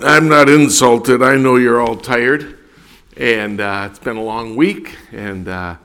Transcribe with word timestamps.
I'm 0.00 0.28
not 0.28 0.48
insulted. 0.48 1.22
I 1.22 1.36
know 1.36 1.56
you're 1.56 1.80
all 1.80 1.96
tired, 1.96 2.56
and 3.16 3.60
uh, 3.60 3.88
it's 3.90 3.98
been 3.98 4.16
a 4.16 4.22
long 4.22 4.54
week. 4.54 4.96
And 5.10 5.48
uh, 5.48 5.76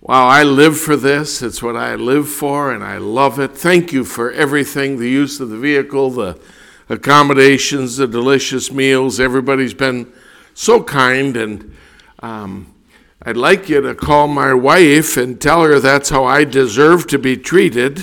wow, 0.00 0.26
I 0.28 0.44
live 0.44 0.80
for 0.80 0.96
this. 0.96 1.42
It's 1.42 1.62
what 1.62 1.76
I 1.76 1.94
live 1.94 2.26
for, 2.26 2.72
and 2.72 2.82
I 2.82 2.96
love 2.96 3.38
it. 3.38 3.52
Thank 3.52 3.92
you 3.92 4.02
for 4.02 4.32
everything 4.32 4.98
the 4.98 5.10
use 5.10 5.40
of 5.40 5.50
the 5.50 5.58
vehicle, 5.58 6.08
the 6.08 6.40
accommodations, 6.88 7.98
the 7.98 8.06
delicious 8.06 8.72
meals. 8.72 9.20
Everybody's 9.20 9.74
been 9.74 10.10
so 10.54 10.82
kind, 10.82 11.36
and 11.36 11.76
um, 12.20 12.74
I'd 13.20 13.36
like 13.36 13.68
you 13.68 13.82
to 13.82 13.94
call 13.94 14.26
my 14.26 14.54
wife 14.54 15.18
and 15.18 15.38
tell 15.38 15.64
her 15.64 15.80
that's 15.80 16.08
how 16.08 16.24
I 16.24 16.44
deserve 16.44 17.06
to 17.08 17.18
be 17.18 17.36
treated 17.36 17.96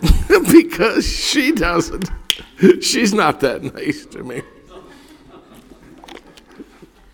because 0.50 1.06
she 1.06 1.52
doesn't. 1.52 2.08
She's 2.80 3.12
not 3.12 3.40
that 3.40 3.62
nice 3.62 4.06
to 4.06 4.22
me. 4.22 4.42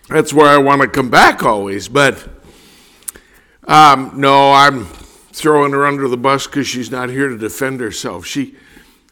That's 0.09 0.33
where 0.33 0.47
I 0.47 0.59
want 0.59 0.83
to 0.83 0.88
come 0.88 1.11
back 1.11 1.43
always. 1.43 1.88
But 1.88 2.29
um, 3.66 4.12
no, 4.15 4.52
I'm 4.52 4.84
throwing 4.84 5.73
her 5.73 5.84
under 5.84 6.07
the 6.09 6.16
bus 6.16 6.47
because 6.47 6.66
she's 6.66 6.91
not 6.91 7.10
here 7.10 7.29
to 7.29 7.37
defend 7.37 7.80
herself. 7.80 8.24
She, 8.24 8.55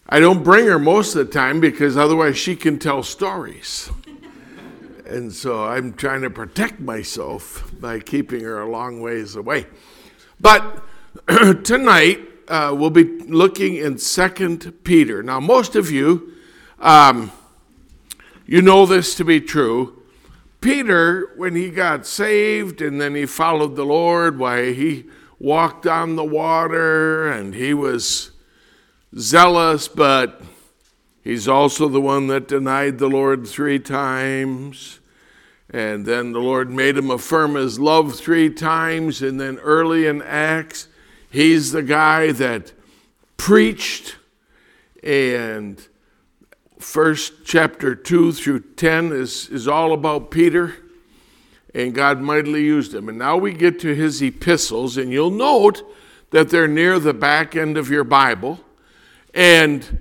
I 0.09 0.21
don't 0.21 0.45
bring 0.45 0.67
her 0.67 0.79
most 0.79 1.17
of 1.17 1.27
the 1.27 1.33
time 1.33 1.61
because 1.61 1.97
otherwise 1.97 2.39
she 2.39 2.55
can 2.55 2.79
tell 2.79 3.03
stories. 3.03 3.91
And 5.07 5.33
so 5.33 5.65
I'm 5.65 5.93
trying 5.93 6.23
to 6.23 6.31
protect 6.31 6.81
myself 6.81 7.71
by 7.79 7.99
keeping 8.01 8.43
her 8.43 8.61
a 8.61 8.71
long 8.71 9.01
ways 9.01 9.37
away. 9.37 9.67
But 10.41 10.83
tonight, 11.65 12.21
uh, 12.49 12.75
we'll 12.77 12.91
be 12.91 13.05
looking 13.05 13.77
in 13.77 13.99
Second 13.99 14.85
Peter. 14.85 15.23
Now, 15.23 15.41
most 15.41 15.77
of 15.77 15.91
you, 15.91 16.33
um, 16.79 17.33
you 18.47 18.61
know 18.61 18.87
this 18.87 19.15
to 19.17 19.25
be 19.25 19.41
true. 19.41 20.03
Peter, 20.61 21.33
when 21.37 21.55
he 21.55 21.71
got 21.71 22.07
saved 22.07 22.81
and 22.81 23.01
then 23.01 23.15
he 23.15 23.27
followed 23.27 23.77
the 23.77 23.85
Lord, 23.85 24.39
why 24.39 24.73
he 24.73 25.05
walked 25.39 25.87
on 25.87 26.17
the 26.17 26.25
water 26.25 27.31
and 27.31 27.55
he 27.55 27.75
was 27.75 28.31
zealous, 29.19 29.89
but 29.89 30.41
he's 31.23 31.47
also 31.47 31.89
the 31.89 32.01
one 32.01 32.29
that 32.29 32.49
denied 32.49 32.99
the 32.99 33.09
Lord 33.09 33.47
three 33.47 33.79
times. 33.79 35.01
And 35.71 36.07
then 36.07 36.33
the 36.33 36.41
Lord 36.41 36.71
made 36.71 36.97
him 36.97 37.11
affirm 37.11 37.57
his 37.57 37.79
love 37.79 38.15
three 38.15 38.49
times. 38.49 39.23
And 39.23 39.41
then 39.41 39.59
early 39.59 40.07
in 40.07 40.23
Acts, 40.23 40.89
He's 41.35 41.73
the 41.73 41.83
guy 41.83 42.31
that 42.31 42.73
preached, 43.37 44.15
and 45.03 45.85
first 46.79 47.45
chapter 47.45 47.97
2 47.97 48.31
through 48.31 48.61
10 48.77 49.11
is, 49.11 49.49
is 49.49 49.67
all 49.67 49.93
about 49.93 50.31
Peter, 50.31 50.77
and 51.75 51.93
God 51.93 52.21
mightily 52.21 52.63
used 52.63 52.95
him. 52.95 53.09
And 53.09 53.19
now 53.19 53.37
we 53.37 53.53
get 53.53 53.81
to 53.81 53.97
his 53.97 54.23
epistles, 54.23 54.97
and 54.97 55.11
you'll 55.11 55.33
note 55.33 55.83
that 56.31 56.51
they're 56.51 56.69
near 56.69 57.01
the 57.01 57.13
back 57.13 57.57
end 57.57 57.77
of 57.77 57.91
your 57.91 58.05
Bible. 58.05 58.61
And 59.35 59.99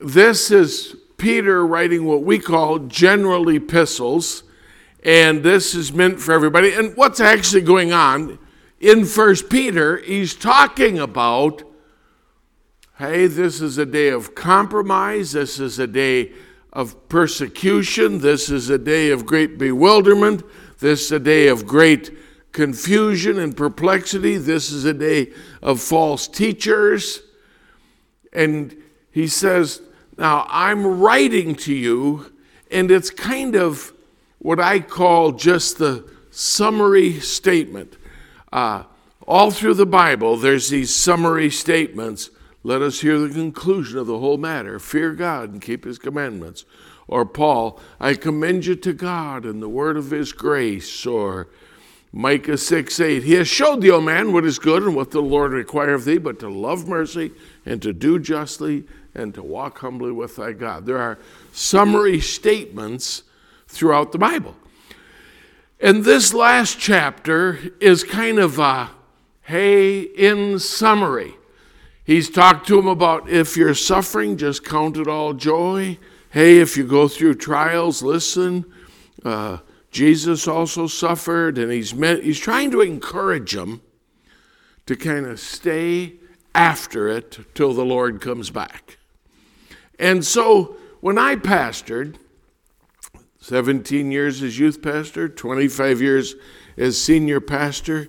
this 0.00 0.52
is 0.52 0.94
Peter 1.16 1.66
writing 1.66 2.04
what 2.04 2.22
we 2.22 2.38
call 2.38 2.78
general 2.78 3.48
epistles, 3.48 4.44
and 5.02 5.42
this 5.42 5.74
is 5.74 5.92
meant 5.92 6.20
for 6.20 6.30
everybody. 6.30 6.72
And 6.72 6.96
what's 6.96 7.18
actually 7.18 7.62
going 7.62 7.90
on? 7.92 8.38
In 8.80 9.04
First 9.04 9.50
Peter, 9.50 9.98
he's 9.98 10.34
talking 10.34 10.98
about 10.98 11.62
hey, 12.98 13.28
this 13.28 13.60
is 13.60 13.78
a 13.78 13.86
day 13.86 14.08
of 14.08 14.34
compromise, 14.34 15.30
this 15.32 15.60
is 15.60 15.78
a 15.78 15.86
day 15.86 16.32
of 16.72 17.08
persecution, 17.08 18.18
this 18.18 18.50
is 18.50 18.70
a 18.70 18.78
day 18.78 19.10
of 19.10 19.24
great 19.24 19.56
bewilderment, 19.56 20.42
this 20.80 21.02
is 21.02 21.12
a 21.12 21.18
day 21.20 21.46
of 21.46 21.64
great 21.64 22.10
confusion 22.50 23.38
and 23.38 23.56
perplexity, 23.56 24.36
this 24.36 24.72
is 24.72 24.84
a 24.84 24.92
day 24.92 25.32
of 25.62 25.80
false 25.80 26.26
teachers. 26.26 27.20
And 28.32 28.76
he 29.12 29.28
says, 29.28 29.80
Now 30.16 30.44
I'm 30.48 31.00
writing 31.00 31.54
to 31.56 31.74
you, 31.74 32.32
and 32.68 32.90
it's 32.90 33.10
kind 33.10 33.54
of 33.54 33.92
what 34.38 34.58
I 34.58 34.80
call 34.80 35.32
just 35.32 35.78
the 35.78 36.08
summary 36.30 37.20
statement. 37.20 37.96
Uh, 38.52 38.84
all 39.26 39.50
through 39.50 39.74
the 39.74 39.86
Bible, 39.86 40.36
there's 40.36 40.70
these 40.70 40.94
summary 40.94 41.50
statements. 41.50 42.30
Let 42.62 42.82
us 42.82 43.00
hear 43.00 43.18
the 43.18 43.28
conclusion 43.32 43.98
of 43.98 44.06
the 44.06 44.18
whole 44.18 44.38
matter. 44.38 44.78
Fear 44.78 45.14
God 45.14 45.52
and 45.52 45.62
keep 45.62 45.84
his 45.84 45.98
commandments. 45.98 46.64
Or 47.06 47.24
Paul, 47.24 47.80
I 48.00 48.14
commend 48.14 48.66
you 48.66 48.74
to 48.76 48.92
God 48.92 49.44
and 49.44 49.62
the 49.62 49.68
word 49.68 49.96
of 49.96 50.10
his 50.10 50.32
grace. 50.32 51.06
Or 51.06 51.48
Micah 52.12 52.58
6 52.58 53.00
8, 53.00 53.22
He 53.22 53.34
has 53.34 53.48
showed 53.48 53.82
thee, 53.82 53.90
O 53.90 54.00
man, 54.00 54.32
what 54.32 54.44
is 54.44 54.58
good 54.58 54.82
and 54.82 54.96
what 54.96 55.10
the 55.10 55.20
Lord 55.20 55.52
require 55.52 55.94
of 55.94 56.04
thee, 56.04 56.18
but 56.18 56.38
to 56.40 56.48
love 56.48 56.88
mercy 56.88 57.32
and 57.66 57.82
to 57.82 57.92
do 57.92 58.18
justly 58.18 58.84
and 59.14 59.34
to 59.34 59.42
walk 59.42 59.78
humbly 59.78 60.12
with 60.12 60.36
thy 60.36 60.52
God. 60.52 60.86
There 60.86 60.98
are 60.98 61.18
summary 61.52 62.20
statements 62.20 63.24
throughout 63.66 64.12
the 64.12 64.18
Bible. 64.18 64.54
And 65.80 66.04
this 66.04 66.34
last 66.34 66.78
chapter 66.80 67.58
is 67.80 68.02
kind 68.02 68.38
of 68.38 68.58
a 68.58 68.90
hey, 69.42 70.00
in 70.00 70.58
summary. 70.58 71.34
He's 72.04 72.28
talked 72.28 72.66
to 72.68 72.78
him 72.78 72.86
about 72.86 73.30
if 73.30 73.56
you're 73.56 73.74
suffering, 73.74 74.36
just 74.36 74.64
count 74.64 74.96
it 74.96 75.08
all 75.08 75.32
joy. 75.32 75.98
Hey, 76.30 76.58
if 76.58 76.76
you 76.76 76.86
go 76.86 77.08
through 77.08 77.36
trials, 77.36 78.02
listen. 78.02 78.66
Uh, 79.24 79.58
Jesus 79.90 80.46
also 80.46 80.86
suffered, 80.86 81.56
and 81.56 81.72
he's, 81.72 81.94
meant, 81.94 82.24
he's 82.24 82.38
trying 82.38 82.70
to 82.72 82.82
encourage 82.82 83.52
them 83.52 83.80
to 84.84 84.96
kind 84.96 85.26
of 85.26 85.40
stay 85.40 86.14
after 86.54 87.08
it 87.08 87.38
till 87.54 87.72
the 87.72 87.84
Lord 87.84 88.20
comes 88.20 88.50
back. 88.50 88.98
And 89.98 90.24
so 90.24 90.76
when 91.00 91.16
I 91.18 91.36
pastored, 91.36 92.16
17 93.48 94.12
years 94.12 94.42
as 94.42 94.58
youth 94.58 94.82
pastor, 94.82 95.26
25 95.26 96.02
years 96.02 96.34
as 96.76 97.00
senior 97.00 97.40
pastor. 97.40 98.08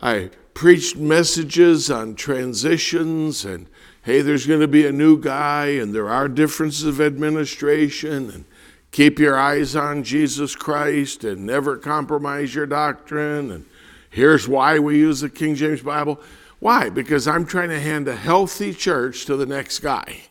I 0.00 0.30
preached 0.54 0.96
messages 0.96 1.88
on 1.88 2.16
transitions 2.16 3.44
and 3.44 3.68
hey, 4.02 4.22
there's 4.22 4.44
going 4.44 4.58
to 4.58 4.66
be 4.66 4.84
a 4.84 4.90
new 4.90 5.20
guy 5.20 5.66
and 5.66 5.94
there 5.94 6.08
are 6.08 6.26
differences 6.26 6.82
of 6.82 7.00
administration 7.00 8.28
and 8.28 8.44
keep 8.90 9.20
your 9.20 9.38
eyes 9.38 9.76
on 9.76 10.02
Jesus 10.02 10.56
Christ 10.56 11.22
and 11.22 11.46
never 11.46 11.76
compromise 11.76 12.52
your 12.52 12.66
doctrine 12.66 13.52
and 13.52 13.64
here's 14.10 14.48
why 14.48 14.80
we 14.80 14.98
use 14.98 15.20
the 15.20 15.30
King 15.30 15.54
James 15.54 15.82
Bible. 15.82 16.20
Why? 16.58 16.90
Because 16.90 17.28
I'm 17.28 17.46
trying 17.46 17.68
to 17.68 17.78
hand 17.78 18.08
a 18.08 18.16
healthy 18.16 18.74
church 18.74 19.26
to 19.26 19.36
the 19.36 19.46
next 19.46 19.78
guy. 19.78 20.22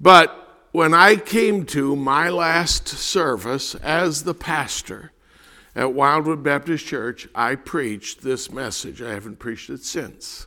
But 0.00 0.41
when 0.72 0.94
I 0.94 1.16
came 1.16 1.66
to 1.66 1.94
my 1.94 2.30
last 2.30 2.88
service 2.88 3.74
as 3.76 4.24
the 4.24 4.34
pastor 4.34 5.12
at 5.76 5.92
Wildwood 5.92 6.42
Baptist 6.42 6.86
Church, 6.86 7.28
I 7.34 7.54
preached 7.54 8.22
this 8.22 8.50
message. 8.50 9.00
I 9.02 9.12
haven't 9.12 9.38
preached 9.38 9.68
it 9.70 9.84
since. 9.84 10.46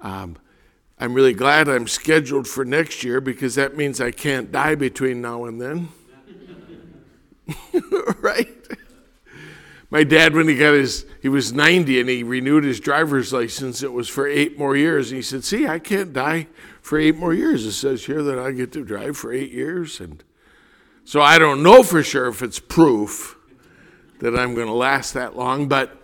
Um, 0.00 0.36
I'm 0.98 1.14
really 1.14 1.32
glad 1.32 1.68
I'm 1.68 1.86
scheduled 1.86 2.46
for 2.46 2.64
next 2.64 3.02
year 3.04 3.20
because 3.20 3.54
that 3.54 3.76
means 3.76 4.00
I 4.00 4.10
can't 4.10 4.52
die 4.52 4.74
between 4.74 5.20
now 5.20 5.44
and 5.44 5.60
then. 5.60 5.88
right? 8.20 8.48
My 9.90 10.02
dad, 10.02 10.34
when 10.34 10.48
he 10.48 10.56
got 10.56 10.74
his, 10.74 11.06
he 11.22 11.28
was 11.28 11.52
90 11.52 12.00
and 12.00 12.08
he 12.08 12.22
renewed 12.24 12.64
his 12.64 12.80
driver's 12.80 13.32
license, 13.32 13.82
it 13.82 13.92
was 13.92 14.08
for 14.08 14.26
eight 14.26 14.58
more 14.58 14.76
years. 14.76 15.10
And 15.10 15.16
he 15.16 15.22
said, 15.22 15.44
See, 15.44 15.68
I 15.68 15.78
can't 15.78 16.12
die 16.12 16.48
for 16.84 16.98
eight 16.98 17.16
more 17.16 17.32
years. 17.32 17.64
It 17.64 17.72
says 17.72 18.04
here 18.04 18.22
that 18.22 18.38
I 18.38 18.52
get 18.52 18.70
to 18.72 18.84
drive 18.84 19.16
for 19.16 19.32
eight 19.32 19.50
years. 19.50 20.00
And 20.00 20.22
so 21.02 21.22
I 21.22 21.38
don't 21.38 21.62
know 21.62 21.82
for 21.82 22.02
sure 22.02 22.28
if 22.28 22.42
it's 22.42 22.58
proof 22.58 23.38
that 24.20 24.38
I'm 24.38 24.54
going 24.54 24.66
to 24.66 24.74
last 24.74 25.14
that 25.14 25.34
long, 25.34 25.66
but 25.66 25.96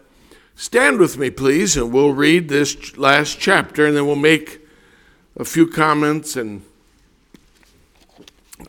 stand 0.55 0.99
with 0.99 1.19
me, 1.19 1.29
please, 1.29 1.77
and 1.77 1.93
we'll 1.93 2.15
read 2.15 2.49
this 2.49 2.97
last 2.97 3.39
chapter 3.39 3.87
and 3.87 3.95
then 3.95 4.07
we'll 4.07 4.17
make 4.17 4.67
a 5.37 5.45
few 5.45 5.67
comments. 5.67 6.35
And 6.35 6.63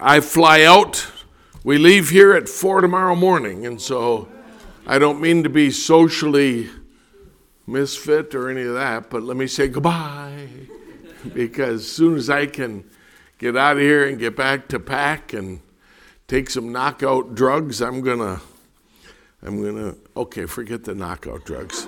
I 0.02 0.20
fly 0.20 0.64
out. 0.64 1.08
We 1.64 1.78
leave 1.78 2.10
here 2.10 2.34
at 2.34 2.50
four 2.50 2.82
tomorrow 2.82 3.16
morning, 3.16 3.66
and 3.66 3.82
so 3.82 4.28
I 4.86 5.00
don't 5.00 5.22
mean 5.22 5.44
to 5.44 5.50
be 5.50 5.72
socially 5.72 6.70
misfit 7.66 8.36
or 8.36 8.50
any 8.50 8.64
of 8.64 8.74
that, 8.74 9.10
but 9.10 9.24
let 9.24 9.38
me 9.38 9.48
say 9.48 9.70
goodbye 9.70 10.61
because 11.34 11.82
as 11.82 11.92
soon 11.92 12.16
as 12.16 12.30
I 12.30 12.46
can 12.46 12.84
get 13.38 13.58
out 13.58 13.78
of 13.78 13.82
here 13.82 14.08
and 14.08 14.20
get 14.20 14.36
back 14.36 14.68
to 14.70 14.80
pack 14.80 15.34
and 15.34 15.62
take 16.28 16.50
some 16.50 16.72
knockout 16.72 17.36
drugs, 17.36 17.82
I'm 17.82 18.02
gonna, 18.02 18.42
I'm 19.42 19.64
gonna, 19.64 19.96
okay, 20.16 20.46
forget 20.46 20.84
the 20.84 20.96
knockout 20.96 21.46
drugs. 21.46 21.88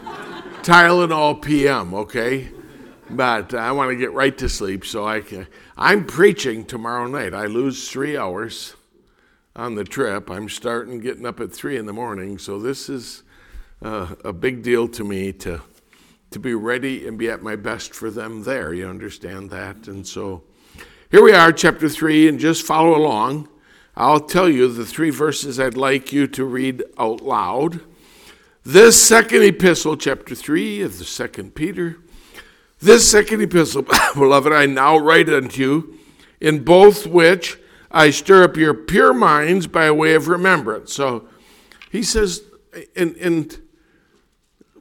Tylenol 0.64 1.42
PM, 1.42 1.94
okay? 1.94 2.50
but 3.10 3.54
I 3.54 3.72
want 3.72 3.90
to 3.92 3.96
get 3.96 4.14
right 4.14 4.38
to 4.38 4.50
sleep 4.50 4.86
so 4.86 5.06
I 5.06 5.22
can. 5.22 5.48
I'm 5.78 6.06
preaching 6.06 6.66
tomorrow 6.66 7.08
night. 7.08 7.34
I 7.34 7.46
lose 7.46 7.90
three 7.90 8.18
hours 8.18 8.76
on 9.56 9.76
the 9.76 9.84
trip. 9.84 10.30
I'm 10.30 10.50
starting 10.50 11.00
getting 11.00 11.26
up 11.26 11.40
at 11.40 11.52
three 11.52 11.78
in 11.78 11.86
the 11.86 11.94
morning, 11.94 12.38
so 12.38 12.60
this 12.60 12.90
is 12.90 13.24
uh, 13.82 14.16
a 14.24 14.34
big 14.34 14.64
deal 14.64 14.88
to 14.90 15.04
me 15.04 15.32
to 15.34 15.62
to 16.34 16.40
be 16.40 16.54
ready 16.54 17.08
and 17.08 17.18
be 17.18 17.30
at 17.30 17.42
my 17.42 17.56
best 17.56 17.94
for 17.94 18.12
them 18.12 18.44
there. 18.44 18.74
You 18.74 18.88
understand 18.88 19.50
that? 19.50 19.88
And 19.88 20.06
so 20.06 20.44
here 21.10 21.24
we 21.24 21.34
are, 21.34 21.52
chapter 21.52 21.90
three, 21.90 22.28
and 22.28 22.40
just 22.40 22.66
follow 22.66 22.96
along. 22.96 23.48
I'll 23.96 24.20
tell 24.20 24.50
you 24.50 24.72
the 24.72 24.86
three 24.86 25.12
verses 25.12 25.60
I'd 25.60 25.78
like 25.78 26.12
you 26.12 26.28
to 26.28 26.44
read 26.44 26.84
out 26.98 27.22
loud. 27.22 27.82
This 28.66 29.06
second 29.06 29.44
epistle, 29.44 29.98
chapter 29.98 30.34
3 30.34 30.82
of 30.84 30.98
the 30.98 31.04
second 31.04 31.54
Peter, 31.54 31.98
this 32.80 33.10
second 33.12 33.42
epistle, 33.42 33.86
beloved, 34.16 34.54
I 34.54 34.68
now 34.68 34.98
write 34.98 35.28
unto 35.28 35.62
you, 35.62 36.00
in 36.40 36.64
both 36.64 37.06
which 37.06 37.60
I 37.92 38.10
stir 38.10 38.46
up 38.46 38.56
your 38.56 38.74
pure 38.74 39.14
minds 39.14 39.68
by 39.68 39.92
way 39.92 40.16
of 40.16 40.30
remembrance. 40.30 40.94
So 40.94 41.28
he 41.92 42.04
says, 42.04 42.44
and, 42.96 43.18
and 43.18 43.62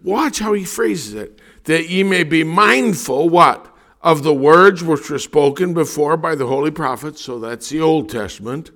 watch 0.02 0.38
how 0.38 0.52
he 0.52 0.64
phrases 0.64 1.14
it, 1.14 1.38
that 1.64 1.88
ye 1.88 2.02
may 2.02 2.24
be 2.24 2.44
mindful, 2.44 3.28
what? 3.28 3.68
Of 4.00 4.22
the 4.22 4.34
words 4.34 4.82
which 4.82 5.08
were 5.10 5.18
spoken 5.18 5.74
before 5.74 6.16
by 6.16 6.34
the 6.34 6.46
holy 6.46 6.70
prophets, 6.70 7.20
so 7.20 7.38
that's 7.38 7.68
the 7.68 7.80
Old 7.80 8.08
Testament, 8.08 8.70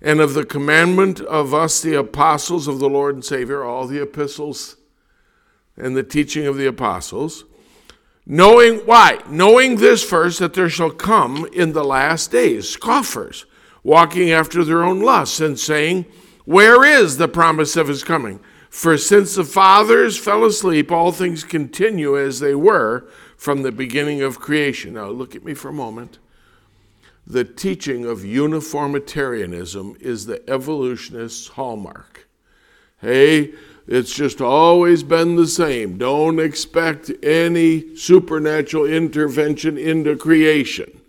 and 0.00 0.20
of 0.20 0.34
the 0.34 0.44
commandment 0.44 1.20
of 1.20 1.52
us, 1.52 1.80
the 1.80 1.94
apostles 1.94 2.66
of 2.66 2.78
the 2.78 2.88
Lord 2.88 3.14
and 3.14 3.24
Savior, 3.24 3.62
all 3.62 3.86
the 3.86 4.02
epistles 4.02 4.76
and 5.76 5.96
the 5.96 6.02
teaching 6.02 6.46
of 6.46 6.56
the 6.56 6.66
apostles 6.66 7.44
Knowing 8.26 8.78
why? 8.86 9.18
Knowing 9.28 9.76
this 9.76 10.02
first, 10.02 10.38
that 10.38 10.54
there 10.54 10.70
shall 10.70 10.90
come 10.90 11.46
in 11.52 11.72
the 11.72 11.84
last 11.84 12.30
days 12.30 12.68
scoffers, 12.68 13.44
walking 13.82 14.30
after 14.30 14.64
their 14.64 14.82
own 14.82 15.00
lusts, 15.00 15.40
and 15.40 15.58
saying, 15.58 16.06
Where 16.46 16.84
is 16.84 17.18
the 17.18 17.28
promise 17.28 17.76
of 17.76 17.88
his 17.88 18.02
coming? 18.02 18.40
For 18.74 18.98
since 18.98 19.36
the 19.36 19.44
fathers 19.44 20.18
fell 20.18 20.44
asleep, 20.44 20.90
all 20.90 21.12
things 21.12 21.44
continue 21.44 22.18
as 22.18 22.40
they 22.40 22.56
were 22.56 23.06
from 23.36 23.62
the 23.62 23.70
beginning 23.70 24.20
of 24.20 24.40
creation. 24.40 24.94
Now, 24.94 25.10
look 25.10 25.36
at 25.36 25.44
me 25.44 25.54
for 25.54 25.68
a 25.68 25.72
moment. 25.72 26.18
The 27.24 27.44
teaching 27.44 28.04
of 28.04 28.24
uniformitarianism 28.24 29.98
is 30.00 30.26
the 30.26 30.42
evolutionist's 30.50 31.46
hallmark. 31.46 32.26
Hey, 33.00 33.52
it's 33.86 34.12
just 34.12 34.40
always 34.40 35.04
been 35.04 35.36
the 35.36 35.46
same. 35.46 35.96
Don't 35.96 36.40
expect 36.40 37.12
any 37.22 37.94
supernatural 37.94 38.86
intervention 38.86 39.78
into 39.78 40.16
creation. 40.16 41.00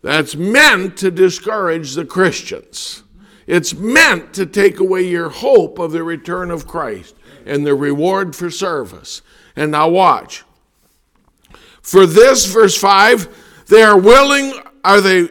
That's 0.00 0.34
meant 0.36 0.96
to 0.96 1.10
discourage 1.10 1.92
the 1.92 2.06
Christians. 2.06 3.02
It's 3.48 3.74
meant 3.74 4.34
to 4.34 4.44
take 4.44 4.78
away 4.78 5.08
your 5.08 5.30
hope 5.30 5.78
of 5.78 5.90
the 5.90 6.04
return 6.04 6.50
of 6.50 6.66
Christ 6.66 7.16
and 7.46 7.66
the 7.66 7.74
reward 7.74 8.36
for 8.36 8.50
service. 8.50 9.22
And 9.56 9.72
now 9.72 9.88
watch. 9.88 10.44
For 11.80 12.04
this, 12.04 12.44
verse 12.44 12.76
5, 12.76 13.64
they 13.68 13.82
are 13.82 13.98
willing, 13.98 14.52
are 14.84 15.00
they, 15.00 15.30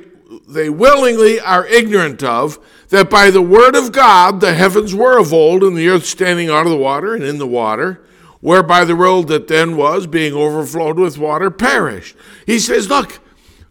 they 0.50 0.68
willingly 0.68 1.40
are 1.40 1.68
ignorant 1.68 2.24
of 2.24 2.58
that 2.90 3.12
by 3.12 3.30
the 3.30 3.42
word 3.42 3.76
of 3.76 3.92
God 3.92 4.42
the 4.42 4.56
heavens 4.56 4.96
were 4.96 5.20
of 5.20 5.32
old, 5.32 5.64
and 5.64 5.78
the 5.78 5.88
earth 5.88 6.06
standing 6.06 6.50
out 6.50 6.66
of 6.66 6.72
the 6.72 6.78
water 6.78 7.14
and 7.14 7.24
in 7.24 7.38
the 7.38 7.46
water, 7.46 8.04
whereby 8.42 8.84
the 8.84 8.96
world 8.96 9.28
that 9.28 9.48
then 9.48 9.78
was, 9.78 10.08
being 10.08 10.34
overflowed 10.34 10.98
with 10.98 11.20
water, 11.20 11.52
perished. 11.52 12.16
He 12.48 12.58
says, 12.58 12.90
Look, 12.90 13.20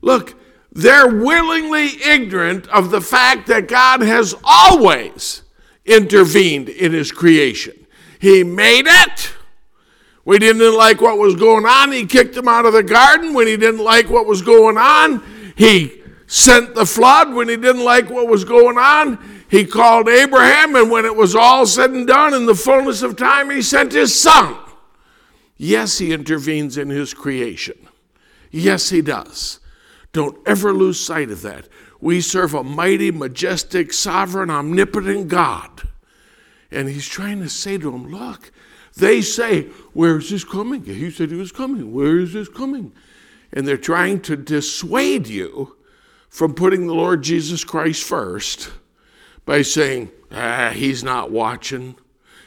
look, 0.00 0.34
they're 0.76 1.08
willingly 1.08 1.88
ignorant 2.04 2.68
of 2.68 2.90
the 2.90 3.00
fact 3.00 3.46
that 3.46 3.66
God 3.66 4.02
has 4.02 4.34
always 4.44 5.42
intervened 5.86 6.68
in 6.68 6.92
his 6.92 7.10
creation. 7.10 7.86
He 8.18 8.44
made 8.44 8.86
it. 8.86 9.32
We 10.26 10.38
didn't 10.38 10.76
like 10.76 11.00
what 11.00 11.16
was 11.16 11.34
going 11.34 11.64
on. 11.64 11.92
He 11.92 12.04
kicked 12.04 12.34
them 12.34 12.46
out 12.46 12.66
of 12.66 12.74
the 12.74 12.82
garden. 12.82 13.32
When 13.32 13.46
he 13.46 13.56
didn't 13.56 13.82
like 13.82 14.10
what 14.10 14.26
was 14.26 14.42
going 14.42 14.76
on, 14.76 15.22
he 15.56 16.02
sent 16.26 16.74
the 16.74 16.84
flood 16.84 17.32
when 17.32 17.48
he 17.48 17.56
didn't 17.56 17.84
like 17.84 18.10
what 18.10 18.28
was 18.28 18.44
going 18.44 18.76
on. 18.76 19.44
He 19.48 19.64
called 19.64 20.08
Abraham, 20.08 20.74
and 20.74 20.90
when 20.90 21.06
it 21.06 21.16
was 21.16 21.34
all 21.34 21.64
said 21.64 21.90
and 21.90 22.06
done 22.06 22.34
in 22.34 22.44
the 22.44 22.54
fullness 22.54 23.00
of 23.00 23.16
time, 23.16 23.48
he 23.48 23.62
sent 23.62 23.92
his 23.92 24.20
son. 24.20 24.58
Yes, 25.56 25.98
he 25.98 26.12
intervenes 26.12 26.76
in 26.76 26.90
his 26.90 27.14
creation. 27.14 27.88
Yes, 28.50 28.90
he 28.90 29.00
does. 29.00 29.60
Don't 30.16 30.38
ever 30.46 30.72
lose 30.72 30.98
sight 30.98 31.30
of 31.30 31.42
that. 31.42 31.68
We 32.00 32.22
serve 32.22 32.54
a 32.54 32.64
mighty, 32.64 33.10
majestic, 33.10 33.92
sovereign, 33.92 34.48
omnipotent 34.48 35.28
God. 35.28 35.82
And 36.70 36.88
he's 36.88 37.06
trying 37.06 37.40
to 37.40 37.50
say 37.50 37.76
to 37.76 37.90
them, 37.90 38.10
Look, 38.10 38.50
they 38.96 39.20
say, 39.20 39.64
Where 39.92 40.16
is 40.16 40.30
this 40.30 40.42
coming? 40.42 40.84
He 40.84 41.10
said 41.10 41.30
he 41.30 41.36
was 41.36 41.52
coming. 41.52 41.92
Where 41.92 42.18
is 42.18 42.32
this 42.32 42.48
coming? 42.48 42.94
And 43.52 43.68
they're 43.68 43.76
trying 43.76 44.20
to 44.22 44.38
dissuade 44.38 45.26
you 45.26 45.76
from 46.30 46.54
putting 46.54 46.86
the 46.86 46.94
Lord 46.94 47.22
Jesus 47.22 47.62
Christ 47.62 48.02
first 48.02 48.72
by 49.44 49.60
saying, 49.60 50.10
ah, 50.32 50.70
he's 50.74 51.04
not 51.04 51.30
watching. 51.30 51.94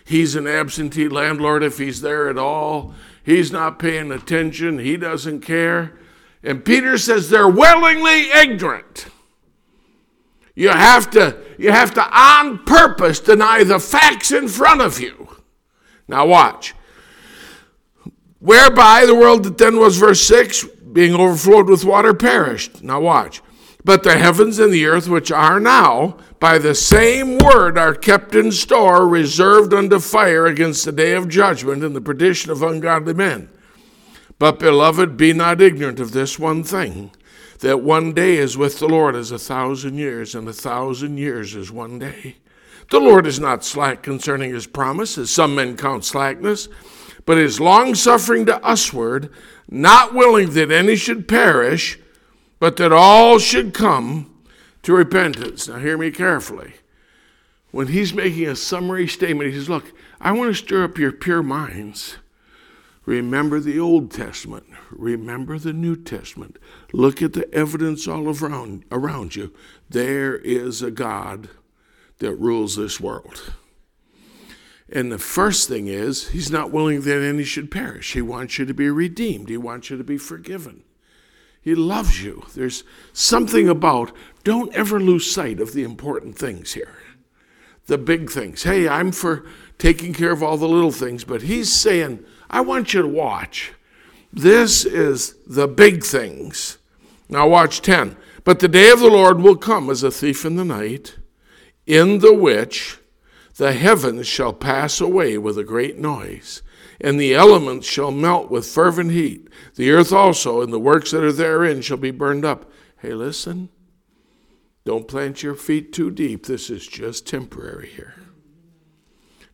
He's 0.04 0.34
an 0.34 0.48
absentee 0.48 1.08
landlord 1.08 1.62
if 1.62 1.78
he's 1.78 2.02
there 2.02 2.30
at 2.30 2.38
all. 2.40 2.96
He's 3.24 3.52
not 3.52 3.78
paying 3.78 4.12
attention. 4.12 4.80
He 4.80 4.98
doesn't 4.98 5.42
care. 5.42 6.00
And 6.44 6.64
Peter 6.64 6.98
says 6.98 7.30
they're 7.30 7.50
willingly 7.50 8.32
ignorant. 8.32 9.08
You 10.56 10.70
have 10.70 11.10
to, 11.12 11.38
you 11.58 11.72
have 11.72 11.94
to 11.94 12.02
on 12.02 12.66
purpose 12.66 13.20
deny 13.20 13.64
the 13.64 13.80
facts 13.80 14.32
in 14.32 14.48
front 14.48 14.82
of 14.82 15.00
you. 15.00 15.38
Now 16.08 16.26
watch. 16.26 16.74
Whereby 18.40 19.06
the 19.06 19.16
world 19.16 19.44
that 19.44 19.58
then 19.58 19.80
was, 19.80 19.98
verse 19.98 20.22
6, 20.24 20.66
being 20.92 21.14
overflowed 21.14 21.70
with 21.70 21.86
water, 21.86 22.14
perished. 22.14 22.82
Now 22.84 23.02
watch. 23.02 23.42
But 23.84 24.04
the 24.04 24.18
heavens 24.18 24.60
and 24.60 24.74
the 24.74 24.86
earth, 24.86 25.08
which 25.08 25.32
are 25.32 25.60
now, 25.60 26.18
by 26.40 26.58
the 26.58 26.76
same 26.76 27.38
word 27.38 27.78
are 27.78 27.96
kept 27.96 28.36
in 28.36 28.52
store, 28.52 29.08
reserved 29.08 29.74
unto 29.74 30.00
fire 30.00 30.46
against 30.46 30.86
the 30.86 30.92
day 30.92 31.14
of 31.14 31.30
judgment 31.30 31.84
and 31.84 31.96
the 31.96 32.02
perdition 32.02 32.52
of 32.52 32.64
ungodly 32.64 33.14
men. 33.14 33.50
But, 34.40 34.58
beloved, 34.58 35.18
be 35.18 35.34
not 35.34 35.62
ignorant 35.62 36.00
of 36.00 36.12
this 36.12 36.40
one 36.40 36.64
thing 36.64 37.12
that 37.60 37.82
one 37.82 38.14
day 38.14 38.38
is 38.38 38.58
with 38.58 38.80
the 38.80 38.88
Lord 38.88 39.16
as 39.16 39.32
a 39.32 39.38
thousand 39.38 39.98
years, 39.98 40.34
and 40.34 40.48
a 40.48 40.54
thousand 40.54 41.18
years 41.18 41.56
is 41.56 41.72
one 41.72 42.00
day. 42.00 42.38
The 42.90 43.00
Lord 43.00 43.28
is 43.28 43.40
not 43.40 43.66
slack 43.66 44.02
concerning 44.02 44.54
his 44.54 44.66
promise, 44.66 45.18
as 45.18 45.30
some 45.30 45.56
men 45.56 45.78
count 45.78 46.06
slackness, 46.06 46.70
but 47.26 47.38
is 47.38 47.60
longsuffering 47.60 48.46
to 48.48 48.60
usward, 48.64 49.30
not 49.70 50.16
willing 50.16 50.52
that 50.52 50.72
any 50.72 50.96
should 50.96 51.28
perish 51.28 52.00
but 52.60 52.76
that 52.78 52.92
all 52.92 53.40
should 53.40 53.74
come 53.74 54.44
to 54.84 54.94
repentance. 54.94 55.68
Now, 55.68 55.80
hear 55.80 55.98
me 55.98 56.12
carefully. 56.12 56.74
When 57.72 57.88
he's 57.88 58.14
making 58.14 58.48
a 58.48 58.56
summary 58.56 59.08
statement, 59.08 59.52
he 59.52 59.58
says, 59.58 59.70
Look, 59.70 59.94
I 60.20 60.32
want 60.32 60.50
to 60.50 60.56
stir 60.56 60.84
up 60.84 60.98
your 60.98 61.12
pure 61.12 61.44
minds. 61.44 62.18
Remember 63.10 63.60
the 63.60 63.80
Old 63.80 64.12
Testament. 64.12 64.68
Remember 64.92 65.58
the 65.58 65.74
New 65.74 65.96
Testament. 65.96 66.60
Look 66.94 67.24
at 67.24 67.34
the 67.34 67.52
evidence 67.52 68.08
all 68.08 68.30
around, 68.30 68.86
around 68.92 69.36
you. 69.36 69.52
There 69.90 70.36
is 70.38 70.84
a 70.84 70.92
God 70.92 71.50
that 72.20 72.36
rules 72.36 72.76
this 72.76 73.00
world. 73.00 73.52
And 74.94 75.12
the 75.12 75.18
first 75.18 75.68
thing 75.68 75.88
is, 75.88 76.28
He's 76.28 76.52
not 76.52 76.70
willing 76.70 77.02
that 77.02 77.24
any 77.24 77.46
should 77.46 77.72
perish. 77.72 78.14
He 78.14 78.22
wants 78.22 78.60
you 78.60 78.66
to 78.68 78.76
be 78.76 78.92
redeemed, 78.92 79.50
He 79.50 79.58
wants 79.58 79.90
you 79.90 79.98
to 79.98 80.04
be 80.04 80.20
forgiven. 80.20 80.84
He 81.60 81.74
loves 81.74 82.24
you. 82.24 82.46
There's 82.54 82.84
something 83.12 83.68
about, 83.68 84.12
don't 84.44 84.72
ever 84.76 85.00
lose 85.00 85.34
sight 85.34 85.60
of 85.60 85.74
the 85.74 85.84
important 85.84 86.38
things 86.38 86.74
here, 86.74 86.96
the 87.88 87.98
big 87.98 88.30
things. 88.30 88.62
Hey, 88.62 88.88
I'm 88.88 89.12
for 89.12 89.48
taking 89.80 90.14
care 90.14 90.32
of 90.32 90.44
all 90.44 90.58
the 90.58 90.70
little 90.70 90.92
things, 90.92 91.24
but 91.24 91.42
he's 91.42 91.74
saying, 91.74 92.24
I 92.50 92.62
want 92.62 92.94
you 92.94 93.02
to 93.02 93.08
watch. 93.08 93.74
This 94.32 94.86
is 94.86 95.36
the 95.46 95.68
big 95.68 96.04
things. 96.04 96.78
Now, 97.30 97.48
watch 97.48 97.82
10. 97.82 98.18
But 98.44 98.60
the 98.60 98.68
day 98.68 98.90
of 98.90 99.00
the 99.00 99.10
Lord 99.10 99.42
will 99.42 99.56
come 99.56 99.90
as 99.90 100.04
a 100.04 100.12
thief 100.12 100.46
in 100.46 100.56
the 100.56 100.66
night, 100.66 101.18
in 101.86 102.20
the 102.20 102.34
which 102.34 102.98
the 103.58 103.74
heavens 103.74 104.28
shall 104.28 104.54
pass 104.54 105.02
away 105.02 105.38
with 105.38 105.58
a 105.58 105.64
great 105.64 105.98
noise 105.98 106.62
and 107.02 107.20
the 107.20 107.34
elements 107.34 107.88
shall 107.88 108.12
melt 108.12 108.52
with 108.52 108.66
fervent 108.66 109.12
heat. 109.12 109.48
The 109.76 109.92
earth 109.92 110.12
also 110.12 110.62
and 110.62 110.74
the 110.74 110.80
works 110.80 111.12
that 111.12 111.24
are 111.24 111.32
therein 111.32 111.82
shall 111.82 111.98
be 111.98 112.12
burned 112.12 112.46
up. 112.46 112.70
Hey, 112.98 113.14
listen, 113.14 113.70
don't 114.86 115.08
plant 115.08 115.44
your 115.44 115.56
feet 115.56 115.94
too 115.94 116.12
deep. 116.12 116.46
This 116.46 116.70
is 116.70 116.86
just 116.86 117.26
temporary 117.26 117.90
here. 117.90 118.16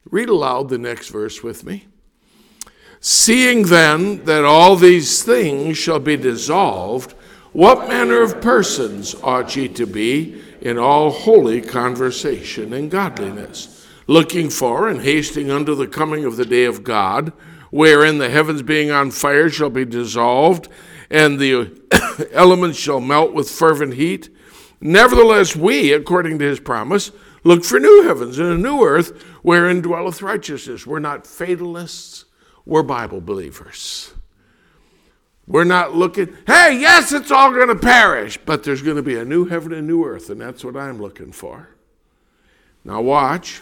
Read 0.10 0.30
aloud 0.30 0.70
the 0.70 0.78
next 0.78 1.10
verse 1.10 1.44
with 1.44 1.64
me. 1.64 1.88
Seeing 3.08 3.68
then 3.68 4.26
that 4.26 4.46
all 4.46 4.76
these 4.76 5.22
things 5.22 5.78
shall 5.78 6.00
be 6.00 6.18
dissolved, 6.18 7.12
what 7.52 7.88
manner 7.88 8.24
of 8.24 8.42
persons 8.42 9.14
ought 9.22 9.56
ye 9.56 9.68
to 9.68 9.86
be 9.86 10.42
in 10.60 10.80
all 10.80 11.12
holy 11.12 11.62
conversation 11.62 12.74
and 12.74 12.90
godliness, 12.90 13.86
looking 14.08 14.50
for 14.50 14.90
and 14.90 15.02
hasting 15.02 15.52
unto 15.52 15.76
the 15.76 15.86
coming 15.86 16.26
of 16.26 16.36
the 16.36 16.48
day 16.48 16.66
of 16.66 16.84
God, 16.84 17.32
wherein 17.70 18.18
the 18.18 18.32
heavens 18.32 18.64
being 18.64 18.90
on 18.90 19.12
fire 19.12 19.52
shall 19.52 19.70
be 19.70 19.86
dissolved, 19.86 20.68
and 21.12 21.38
the 21.38 21.80
elements 22.34 22.80
shall 22.80 23.02
melt 23.02 23.36
with 23.36 23.52
fervent 23.52 23.94
heat? 23.94 24.36
Nevertheless, 24.82 25.56
we, 25.56 25.94
according 25.94 26.40
to 26.40 26.46
his 26.46 26.60
promise, 26.60 27.12
look 27.44 27.66
for 27.66 27.80
new 27.80 28.02
heavens 28.02 28.40
and 28.40 28.48
a 28.52 28.58
new 28.58 28.84
earth 28.84 29.22
wherein 29.44 29.82
dwelleth 29.82 30.24
righteousness. 30.24 30.88
We're 30.88 30.98
not 30.98 31.28
fatalists, 31.28 32.26
we're 32.66 32.84
Bible 32.84 33.22
believers. 33.22 34.14
We're 35.48 35.64
not 35.64 35.96
looking, 35.96 36.36
hey, 36.48 36.80
yes, 36.80 37.12
it's 37.12 37.30
all 37.30 37.52
going 37.52 37.68
to 37.68 37.76
perish, 37.76 38.40
but 38.46 38.64
there's 38.64 38.82
going 38.82 38.96
to 38.96 39.04
be 39.04 39.16
a 39.16 39.26
new 39.26 39.46
heaven 39.46 39.74
and 39.74 39.86
new 39.86 40.04
earth, 40.04 40.30
and 40.32 40.42
that's 40.42 40.66
what 40.66 40.76
I'm 40.76 41.00
looking 41.00 41.32
for. 41.32 41.70
Now, 42.84 43.02
watch. 43.02 43.62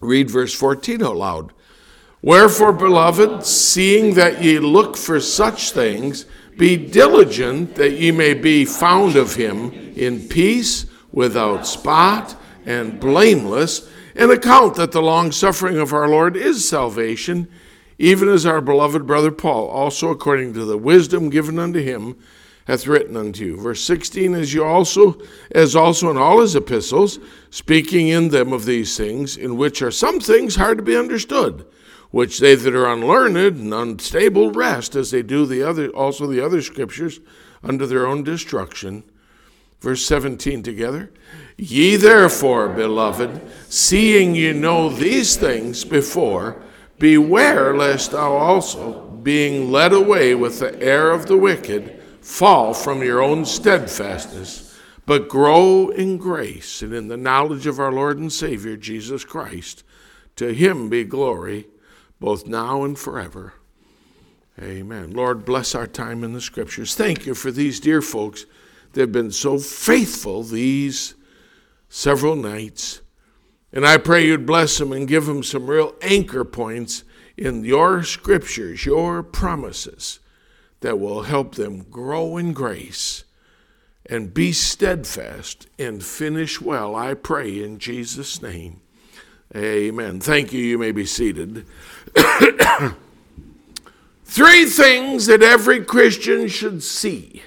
Read 0.00 0.30
verse 0.30 0.54
14 0.54 1.00
aloud. 1.00 1.52
Wherefore, 2.20 2.72
beloved, 2.72 3.46
seeing 3.46 4.14
that 4.14 4.42
ye 4.42 4.58
look 4.58 4.96
for 4.96 5.20
such 5.20 5.70
things, 5.70 6.26
be 6.58 6.76
diligent 6.76 7.76
that 7.76 7.92
ye 7.92 8.10
may 8.10 8.34
be 8.34 8.64
found 8.64 9.16
of 9.16 9.36
him 9.36 9.72
in 9.96 10.28
peace, 10.28 10.86
without 11.12 11.66
spot, 11.66 12.36
and 12.66 13.00
blameless, 13.00 13.88
and 14.14 14.30
account 14.30 14.74
that 14.74 14.92
the 14.92 15.00
long 15.00 15.32
suffering 15.32 15.78
of 15.78 15.92
our 15.92 16.08
Lord 16.08 16.36
is 16.36 16.68
salvation 16.68 17.48
even 17.98 18.28
as 18.28 18.46
our 18.46 18.60
beloved 18.60 19.06
brother 19.06 19.32
Paul, 19.32 19.68
also 19.68 20.10
according 20.10 20.54
to 20.54 20.64
the 20.64 20.78
wisdom 20.78 21.30
given 21.30 21.58
unto 21.58 21.80
him, 21.80 22.16
hath 22.68 22.86
written 22.86 23.16
unto 23.16 23.44
you. 23.44 23.56
Verse 23.56 23.82
16, 23.82 24.34
as 24.34 24.52
you 24.52 24.62
also, 24.62 25.20
as 25.50 25.74
also 25.74 26.10
in 26.10 26.18
all 26.18 26.40
his 26.40 26.54
epistles, 26.54 27.18
speaking 27.50 28.08
in 28.08 28.28
them 28.28 28.52
of 28.52 28.66
these 28.66 28.96
things, 28.96 29.36
in 29.36 29.56
which 29.56 29.80
are 29.80 29.90
some 29.90 30.20
things 30.20 30.56
hard 30.56 30.76
to 30.78 30.84
be 30.84 30.96
understood, 30.96 31.64
which 32.10 32.38
they 32.38 32.54
that 32.54 32.74
are 32.74 32.92
unlearned 32.92 33.36
and 33.36 33.72
unstable 33.72 34.52
wrest, 34.52 34.94
as 34.94 35.10
they 35.10 35.22
do 35.22 35.46
the 35.46 35.62
other 35.62 35.88
also 35.88 36.26
the 36.26 36.44
other 36.44 36.60
scriptures, 36.60 37.20
unto 37.64 37.86
their 37.86 38.06
own 38.06 38.22
destruction. 38.22 39.02
Verse 39.80 40.04
17 40.04 40.62
together. 40.62 41.10
Ye 41.56 41.96
therefore, 41.96 42.68
beloved, 42.68 43.40
seeing 43.68 44.34
ye 44.34 44.52
know 44.52 44.90
these 44.90 45.36
things 45.36 45.84
before, 45.84 46.60
Beware 46.98 47.76
lest 47.76 48.12
thou 48.12 48.32
also, 48.32 49.02
being 49.22 49.70
led 49.70 49.92
away 49.92 50.34
with 50.34 50.58
the 50.58 50.80
air 50.82 51.10
of 51.10 51.26
the 51.26 51.36
wicked, 51.36 52.00
fall 52.20 52.74
from 52.74 53.02
your 53.02 53.22
own 53.22 53.44
steadfastness, 53.44 54.76
but 55.06 55.28
grow 55.28 55.88
in 55.88 56.18
grace 56.18 56.82
and 56.82 56.92
in 56.92 57.08
the 57.08 57.16
knowledge 57.16 57.66
of 57.66 57.78
our 57.78 57.92
Lord 57.92 58.18
and 58.18 58.32
Savior 58.32 58.76
Jesus 58.76 59.24
Christ. 59.24 59.84
To 60.36 60.52
him 60.52 60.88
be 60.88 61.04
glory, 61.04 61.66
both 62.20 62.46
now 62.46 62.84
and 62.84 62.98
forever. 62.98 63.54
Amen. 64.60 65.12
Lord, 65.12 65.44
bless 65.44 65.74
our 65.74 65.86
time 65.86 66.24
in 66.24 66.32
the 66.32 66.40
scriptures. 66.40 66.94
Thank 66.94 67.26
you 67.26 67.34
for 67.34 67.50
these 67.52 67.78
dear 67.78 68.02
folks 68.02 68.44
that 68.92 69.00
have 69.00 69.12
been 69.12 69.30
so 69.30 69.58
faithful 69.58 70.42
these 70.42 71.14
several 71.88 72.34
nights. 72.34 73.00
And 73.72 73.86
I 73.86 73.98
pray 73.98 74.26
you'd 74.26 74.46
bless 74.46 74.78
them 74.78 74.92
and 74.92 75.06
give 75.06 75.26
them 75.26 75.42
some 75.42 75.68
real 75.68 75.94
anchor 76.00 76.44
points 76.44 77.04
in 77.36 77.64
your 77.64 78.02
scriptures, 78.02 78.86
your 78.86 79.22
promises 79.22 80.20
that 80.80 80.98
will 80.98 81.22
help 81.22 81.54
them 81.54 81.84
grow 81.90 82.36
in 82.36 82.52
grace 82.52 83.24
and 84.06 84.32
be 84.32 84.52
steadfast 84.52 85.66
and 85.78 86.02
finish 86.02 86.60
well. 86.60 86.96
I 86.96 87.14
pray 87.14 87.62
in 87.62 87.78
Jesus' 87.78 88.40
name. 88.40 88.80
Amen. 89.54 90.20
Thank 90.20 90.52
you. 90.52 90.62
You 90.62 90.78
may 90.78 90.92
be 90.92 91.06
seated. 91.06 91.66
Three 94.24 94.66
things 94.66 95.26
that 95.26 95.42
every 95.42 95.84
Christian 95.84 96.48
should 96.48 96.82
see. 96.82 97.42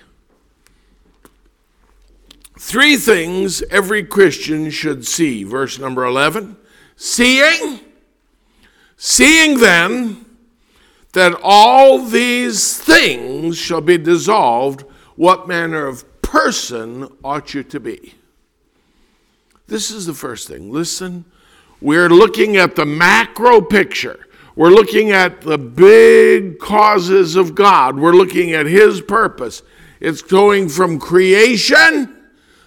Three 2.63 2.95
things 2.95 3.63
every 3.63 4.03
Christian 4.03 4.69
should 4.69 5.07
see. 5.07 5.43
Verse 5.43 5.79
number 5.79 6.05
11 6.05 6.55
Seeing, 6.95 7.79
seeing 8.95 9.57
then 9.59 10.25
that 11.13 11.37
all 11.41 11.97
these 11.97 12.77
things 12.77 13.57
shall 13.57 13.81
be 13.81 13.97
dissolved, 13.97 14.83
what 15.15 15.47
manner 15.47 15.87
of 15.87 16.21
person 16.21 17.09
ought 17.23 17.55
you 17.55 17.63
to 17.63 17.79
be? 17.79 18.13
This 19.65 19.89
is 19.89 20.05
the 20.05 20.13
first 20.13 20.47
thing. 20.47 20.71
Listen, 20.71 21.25
we're 21.81 22.09
looking 22.09 22.57
at 22.57 22.75
the 22.75 22.85
macro 22.85 23.59
picture. 23.59 24.27
We're 24.55 24.69
looking 24.69 25.09
at 25.09 25.41
the 25.41 25.57
big 25.57 26.59
causes 26.59 27.35
of 27.35 27.55
God. 27.55 27.97
We're 27.97 28.13
looking 28.13 28.53
at 28.53 28.67
His 28.67 29.01
purpose. 29.01 29.63
It's 29.99 30.21
going 30.21 30.69
from 30.69 30.99
creation 30.99 32.19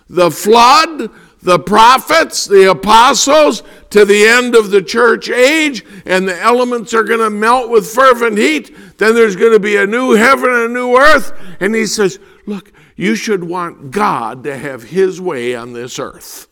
the 0.09 0.31
flood, 0.31 1.11
the 1.43 1.59
prophets, 1.59 2.47
the 2.47 2.71
apostles, 2.71 3.63
to 3.91 4.05
the 4.05 4.27
end 4.27 4.55
of 4.55 4.71
the 4.71 4.83
church 4.83 5.29
age, 5.29 5.85
and 6.07 6.27
the 6.27 6.41
elements 6.41 6.95
are 6.95 7.05
going 7.05 7.21
to 7.21 7.31
melt 7.31 7.71
with 7.71 7.87
fervent 7.87 8.39
heat. 8.39 8.75
Then 8.99 9.15
there's 9.15 9.37
going 9.37 9.53
to 9.53 9.61
be 9.61 9.77
a 9.77 9.87
new 9.87 10.13
heaven 10.13 10.51
and 10.51 10.65
a 10.65 10.69
new 10.69 10.97
earth. 10.97 11.33
And 11.61 11.75
he 11.75 11.87
says, 11.87 12.19
Look, 12.47 12.73
you 12.97 13.15
should 13.15 13.45
want 13.45 13.91
God 13.91 14.45
to 14.45 14.57
have 14.57 14.85
his 14.85 15.21
way 15.21 15.55
on 15.55 15.73
this 15.73 15.99
earth. 15.99 16.49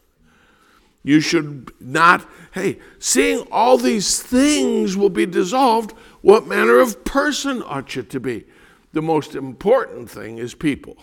You 1.05 1.21
should 1.21 1.73
not, 1.81 2.27
hey, 2.53 2.79
seeing 2.99 3.41
all 3.51 3.77
these 3.77 4.23
things 4.23 4.97
will 4.97 5.11
be 5.11 5.27
dissolved, 5.27 5.93
what 6.21 6.47
manner 6.47 6.79
of 6.79 7.05
person 7.05 7.63
ought 7.65 7.97
you 7.97 8.03
to 8.03 8.21
be? 8.21 8.45
The 8.93 9.03
most 9.03 9.35
important 9.35 10.11
thing 10.11 10.39
is 10.39 10.55
people. 10.55 10.97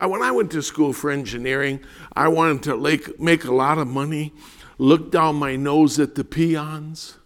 When 0.00 0.22
I 0.22 0.30
went 0.30 0.52
to 0.52 0.62
school 0.62 0.92
for 0.92 1.10
engineering, 1.10 1.80
I 2.14 2.28
wanted 2.28 2.62
to 2.64 3.14
make 3.18 3.44
a 3.44 3.54
lot 3.54 3.78
of 3.78 3.88
money, 3.88 4.32
look 4.78 5.10
down 5.10 5.36
my 5.36 5.56
nose 5.56 5.98
at 5.98 6.14
the 6.14 6.24
peons. 6.24 7.16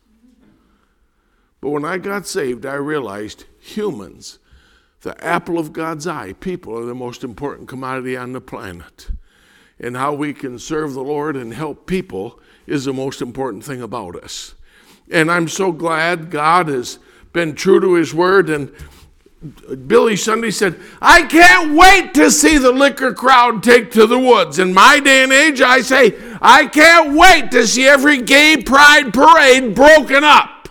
But 1.60 1.70
when 1.70 1.84
I 1.84 1.98
got 1.98 2.26
saved, 2.26 2.64
I 2.64 2.74
realized 2.74 3.44
humans, 3.60 4.38
the 5.02 5.22
apple 5.22 5.58
of 5.58 5.72
God's 5.72 6.06
eye, 6.06 6.32
people 6.32 6.76
are 6.76 6.86
the 6.86 6.94
most 6.94 7.22
important 7.22 7.68
commodity 7.68 8.16
on 8.16 8.32
the 8.32 8.40
planet. 8.40 9.10
And 9.78 9.96
how 9.96 10.14
we 10.14 10.32
can 10.32 10.58
serve 10.58 10.94
the 10.94 11.02
Lord 11.02 11.36
and 11.36 11.52
help 11.52 11.86
people 11.86 12.40
is 12.66 12.84
the 12.84 12.92
most 12.92 13.20
important 13.20 13.64
thing 13.64 13.82
about 13.82 14.16
us. 14.16 14.54
And 15.10 15.30
I'm 15.30 15.48
so 15.48 15.72
glad 15.72 16.30
God 16.30 16.68
has 16.68 16.98
been 17.32 17.54
true 17.54 17.80
to 17.80 17.94
his 17.94 18.14
word 18.14 18.48
and 18.48 18.72
Billy 19.88 20.14
Sunday 20.14 20.52
said, 20.52 20.78
I 21.00 21.22
can't 21.24 21.74
wait 21.74 22.14
to 22.14 22.30
see 22.30 22.58
the 22.58 22.70
liquor 22.70 23.12
crowd 23.12 23.62
take 23.62 23.90
to 23.92 24.06
the 24.06 24.18
woods. 24.18 24.60
In 24.60 24.72
my 24.72 25.00
day 25.00 25.24
and 25.24 25.32
age, 25.32 25.60
I 25.60 25.80
say, 25.80 26.16
I 26.40 26.66
can't 26.66 27.16
wait 27.16 27.50
to 27.50 27.66
see 27.66 27.86
every 27.86 28.22
gay 28.22 28.62
pride 28.62 29.12
parade 29.12 29.74
broken 29.74 30.22
up. 30.22 30.68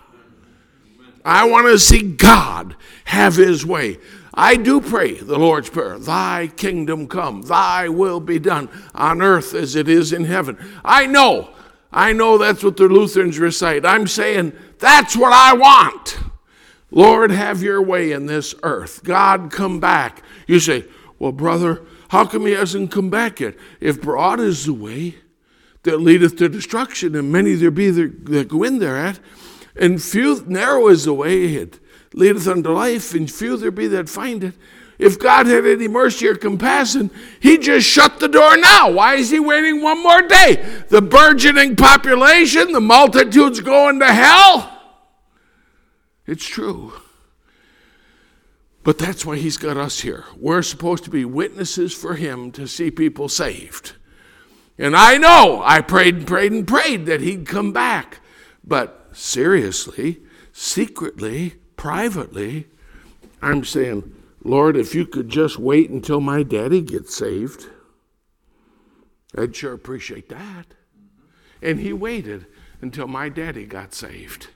I 1.26 1.46
want 1.50 1.68
to 1.68 1.78
see 1.78 2.02
God 2.02 2.78
have 3.04 3.36
his 3.36 3.66
way. 3.66 4.00
I 4.34 4.56
do 4.56 4.80
pray 4.80 5.16
the 5.16 5.38
Lord's 5.38 5.70
Prayer, 5.70 6.00
Thy 6.00 6.48
kingdom 6.56 7.08
come, 7.08 7.42
Thy 7.42 7.90
will 7.90 8.22
be 8.22 8.40
done 8.40 8.70
on 8.96 9.22
earth 9.22 9.54
as 9.54 9.76
it 9.76 9.90
is 9.90 10.14
in 10.14 10.24
heaven. 10.24 10.58
I 10.86 11.06
know, 11.06 11.50
I 11.92 12.14
know 12.14 12.38
that's 12.38 12.64
what 12.64 12.78
the 12.78 12.88
Lutherans 12.88 13.38
recite. 13.38 13.86
I'm 13.86 14.08
saying, 14.08 14.54
that's 14.80 15.18
what 15.18 15.34
I 15.34 15.54
want. 15.54 16.31
Lord, 16.92 17.32
have 17.32 17.64
your 17.64 17.82
way 17.82 18.12
in 18.12 18.26
this 18.26 18.54
earth. 18.64 19.04
God, 19.04 19.52
come 19.52 19.80
back. 19.80 20.22
You 20.46 20.60
say, 20.60 20.86
Well, 21.18 21.32
brother, 21.32 21.82
how 22.10 22.26
come 22.26 22.46
he 22.46 22.52
hasn't 22.52 22.92
come 22.92 23.10
back 23.10 23.40
yet? 23.40 23.56
If 23.80 24.02
broad 24.02 24.42
is 24.42 24.66
the 24.66 24.74
way 24.74 25.16
that 25.84 26.02
leadeth 26.02 26.36
to 26.38 26.50
destruction, 26.50 27.16
and 27.16 27.32
many 27.32 27.54
there 27.54 27.72
be 27.72 27.90
that 27.90 28.48
go 28.50 28.64
in 28.64 28.80
thereat, 28.80 29.20
and 29.76 30.04
few 30.04 30.44
narrow 30.46 30.90
is 30.90 31.06
the 31.06 31.14
way 31.14 31.56
it 31.56 31.80
leadeth 32.14 32.48
unto 32.48 32.70
life, 32.72 33.14
and 33.14 33.32
few 33.32 33.56
there 33.56 33.72
be 33.72 33.88
that 33.88 34.10
find 34.10 34.44
it. 34.44 34.54
If 35.00 35.18
God 35.18 35.48
had 35.48 35.66
any 35.66 35.88
mercy 35.88 36.28
or 36.28 36.36
compassion, 36.36 37.10
He 37.40 37.58
just 37.58 37.88
shut 37.88 38.20
the 38.20 38.28
door 38.28 38.56
now. 38.58 38.92
Why 38.92 39.16
is 39.16 39.32
He 39.32 39.40
waiting 39.40 39.82
one 39.82 40.04
more 40.04 40.22
day? 40.22 40.84
The 40.90 41.02
burgeoning 41.02 41.76
population, 41.76 42.72
the 42.72 42.82
multitudes 42.82 43.62
going 43.62 44.00
to 44.00 44.14
hell. 44.14 44.71
It's 46.32 46.48
true. 46.48 46.94
But 48.84 48.98
that's 48.98 49.26
why 49.26 49.36
he's 49.36 49.58
got 49.58 49.76
us 49.76 50.00
here. 50.00 50.24
We're 50.38 50.62
supposed 50.62 51.04
to 51.04 51.10
be 51.10 51.26
witnesses 51.26 51.94
for 51.94 52.16
him 52.16 52.54
to 52.54 52.70
see 52.70 52.90
people 52.90 53.28
saved. 53.28 53.98
And 54.78 54.96
I 54.96 55.18
know 55.18 55.62
I 55.62 55.82
prayed 55.82 56.16
and 56.16 56.26
prayed 56.26 56.54
and 56.54 56.66
prayed 56.66 57.06
that 57.08 57.20
he'd 57.20 57.46
come 57.46 57.74
back. 57.74 58.22
But 58.64 59.10
seriously, 59.12 60.22
secretly, 60.54 61.56
privately, 61.76 62.68
I'm 63.42 63.66
saying, 63.66 64.16
Lord, 64.42 64.78
if 64.78 64.96
you 64.96 65.06
could 65.06 65.28
just 65.28 65.60
wait 65.60 65.90
until 65.90 66.22
my 66.22 66.44
daddy 66.44 66.82
gets 66.82 67.14
saved, 67.14 67.68
I'd 69.38 69.54
sure 69.54 69.74
appreciate 69.74 70.30
that. 70.30 70.68
And 71.62 71.82
he 71.82 71.92
waited 71.92 72.46
until 72.80 73.08
my 73.08 73.28
daddy 73.28 73.66
got 73.66 73.94
saved. 73.94 74.48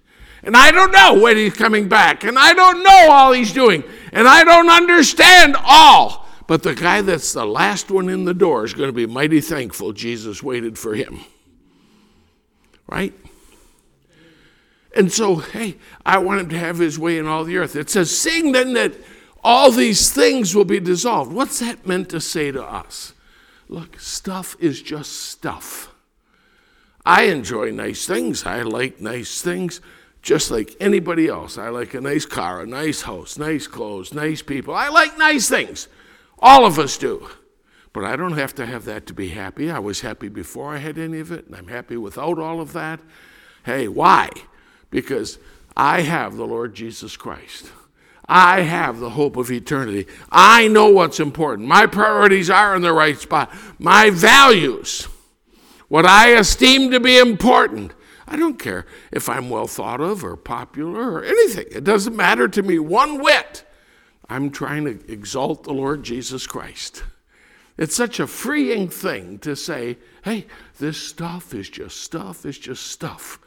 And 0.45 0.55
I 0.55 0.71
don't 0.71 0.91
know 0.91 1.19
when 1.19 1.37
he's 1.37 1.55
coming 1.55 1.89
back, 1.89 2.23
and 2.23 2.37
I 2.37 2.53
don't 2.53 2.83
know 2.83 3.11
all 3.11 3.31
he's 3.31 3.51
doing, 3.51 3.83
and 4.13 4.27
I 4.27 4.43
don't 4.43 4.69
understand 4.69 5.55
all. 5.59 6.27
But 6.45 6.61
the 6.61 6.75
guy 6.75 7.01
that's 7.01 7.33
the 7.33 7.45
last 7.45 7.89
one 7.89 8.09
in 8.09 8.25
the 8.25 8.33
door 8.35 8.63
is 8.63 8.75
going 8.75 8.89
to 8.89 8.93
be 8.93 9.07
mighty 9.07 9.41
thankful 9.41 9.91
Jesus 9.91 10.43
waited 10.43 10.77
for 10.77 10.93
him. 10.93 11.21
Right? 12.85 13.13
And 14.95 15.11
so, 15.11 15.37
hey, 15.37 15.77
I 16.05 16.19
want 16.19 16.41
him 16.41 16.49
to 16.49 16.59
have 16.59 16.77
his 16.77 16.99
way 16.99 17.17
in 17.17 17.25
all 17.25 17.43
the 17.43 17.57
earth. 17.57 17.75
It 17.75 17.89
says, 17.89 18.15
Sing 18.15 18.51
then 18.51 18.73
that 18.73 18.93
all 19.43 19.71
these 19.71 20.11
things 20.11 20.55
will 20.55 20.63
be 20.63 20.79
dissolved. 20.79 21.33
What's 21.33 21.59
that 21.59 21.87
meant 21.87 22.09
to 22.09 22.21
say 22.21 22.51
to 22.51 22.63
us? 22.63 23.13
Look, 23.67 23.99
stuff 23.99 24.55
is 24.59 24.79
just 24.79 25.11
stuff. 25.11 25.91
I 27.03 27.23
enjoy 27.23 27.71
nice 27.71 28.05
things. 28.05 28.45
I 28.45 28.61
like 28.61 29.01
nice 29.01 29.41
things 29.41 29.81
just 30.25 30.49
like 30.49 30.75
anybody 30.79 31.27
else. 31.27 31.55
I 31.55 31.69
like 31.69 31.93
a 31.93 32.01
nice 32.01 32.25
car, 32.25 32.61
a 32.61 32.65
nice 32.65 33.03
house, 33.03 33.37
nice 33.37 33.67
clothes, 33.67 34.11
nice 34.11 34.41
people. 34.41 34.73
I 34.73 34.89
like 34.89 35.19
nice 35.19 35.47
things. 35.47 35.87
All 36.39 36.65
of 36.65 36.79
us 36.79 36.97
do. 36.97 37.29
But 37.93 38.05
I 38.05 38.15
don't 38.15 38.33
have 38.33 38.55
to 38.55 38.65
have 38.65 38.85
that 38.85 39.05
to 39.05 39.13
be 39.13 39.29
happy. 39.29 39.69
I 39.69 39.77
was 39.77 40.01
happy 40.01 40.27
before 40.27 40.73
I 40.73 40.79
had 40.79 40.97
any 40.97 41.19
of 41.19 41.31
it, 41.31 41.45
and 41.45 41.55
I'm 41.55 41.67
happy 41.67 41.95
without 41.95 42.39
all 42.39 42.59
of 42.59 42.73
that. 42.73 42.99
Hey, 43.65 43.87
why? 43.87 44.31
Because 44.89 45.37
I 45.77 46.01
have 46.01 46.35
the 46.35 46.47
Lord 46.47 46.73
Jesus 46.73 47.15
Christ. 47.15 47.71
I 48.27 48.61
have 48.61 48.99
the 48.99 49.11
hope 49.11 49.37
of 49.37 49.51
eternity. 49.51 50.07
I 50.31 50.67
know 50.67 50.89
what's 50.89 51.19
important. 51.19 51.67
My 51.67 51.85
priorities 51.85 52.49
are 52.49 52.75
in 52.75 52.81
the 52.81 52.93
right 52.93 53.19
spot. 53.19 53.53
My 53.77 54.09
values, 54.09 55.03
what 55.87 56.07
I 56.07 56.29
esteem 56.29 56.89
to 56.89 56.99
be 56.99 57.19
important, 57.19 57.93
I 58.27 58.35
don't 58.35 58.57
care 58.57 58.85
if 59.11 59.29
I'm 59.29 59.49
well 59.49 59.67
thought 59.67 60.01
of 60.01 60.23
or 60.23 60.35
popular 60.35 61.11
or 61.11 61.23
anything. 61.23 61.67
It 61.71 61.83
doesn't 61.83 62.15
matter 62.15 62.47
to 62.47 62.63
me 62.63 62.79
one 62.79 63.21
whit. 63.21 63.63
I'm 64.27 64.49
trying 64.49 64.85
to 64.85 65.11
exalt 65.11 65.63
the 65.63 65.73
Lord 65.73 66.03
Jesus 66.03 66.47
Christ. 66.47 67.03
It's 67.77 67.95
such 67.95 68.19
a 68.19 68.27
freeing 68.27 68.87
thing 68.89 69.37
to 69.39 69.55
say, 69.55 69.97
hey, 70.23 70.47
this 70.79 70.97
stuff 70.97 71.53
is 71.53 71.69
just 71.69 72.01
stuff, 72.01 72.45
it's 72.45 72.57
just 72.57 72.87
stuff. 72.87 73.39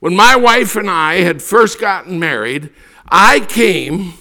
When 0.00 0.16
my 0.16 0.34
wife 0.34 0.74
and 0.74 0.90
I 0.90 1.16
had 1.16 1.42
first 1.42 1.78
gotten 1.78 2.18
married, 2.18 2.70
I 3.08 3.40
came 3.40 4.14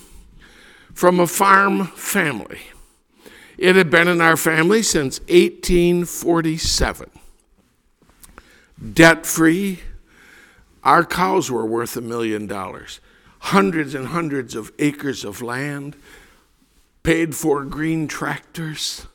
from 0.94 1.20
a 1.20 1.26
farm 1.26 1.88
family. 1.88 2.60
It 3.58 3.76
had 3.76 3.90
been 3.90 4.08
in 4.08 4.22
our 4.22 4.38
family 4.38 4.84
since 4.84 5.20
1847 5.22 7.10
debt 8.94 9.26
free. 9.26 9.82
Our 10.84 11.06
cows 11.06 11.52
were 11.52 11.66
worth 11.66 11.96
a 11.96 12.02
million 12.02 12.48
dollars, 12.48 13.00
hundreds 13.40 13.94
and 13.94 14.08
hundreds 14.08 14.56
of 14.56 14.72
acres 14.80 15.24
of 15.24 15.42
land, 15.42 15.96
paid 17.04 17.36
for 17.36 17.64
green 17.64 18.08
tractors. 18.08 19.06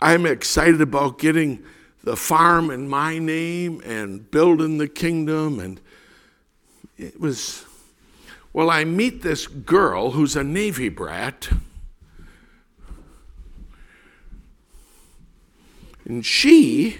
I'm 0.00 0.24
excited 0.24 0.80
about 0.80 1.18
getting 1.18 1.62
the 2.02 2.16
farm 2.16 2.70
in 2.70 2.88
my 2.88 3.18
name 3.18 3.82
and 3.84 4.30
building 4.30 4.78
the 4.78 4.88
kingdom. 4.88 5.60
And 5.60 5.80
it 6.96 7.20
was, 7.20 7.66
well, 8.54 8.70
I 8.70 8.84
meet 8.84 9.20
this 9.20 9.46
girl 9.46 10.12
who's 10.12 10.36
a 10.36 10.44
Navy 10.44 10.88
brat. 10.88 11.50
And 16.06 16.24
she 16.24 16.98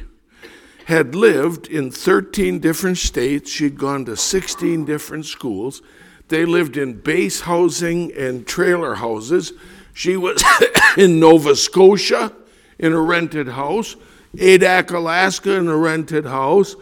had 0.90 1.14
lived 1.14 1.68
in 1.68 1.88
13 1.88 2.58
different 2.58 2.99
states. 2.99 3.49
She'd 3.49 3.78
gone 3.78 4.04
to 4.06 4.17
16 4.17 4.84
different 4.84 5.25
schools. 5.25 5.82
They 6.26 6.45
lived 6.45 6.76
in 6.76 6.95
base 6.95 7.43
housing 7.43 8.12
and 8.12 8.45
trailer 8.45 8.97
houses. 8.97 9.52
She 9.95 10.17
was 10.17 10.43
in 10.97 11.21
Nova 11.21 11.54
Scotia 11.54 12.32
in 12.80 12.93
a 12.93 13.00
rented 13.00 13.47
house, 13.47 13.95
Adak, 14.34 14.91
Alaska 14.91 15.54
in 15.54 15.69
a 15.69 15.76
rented 15.76 16.26
house, 16.26 16.75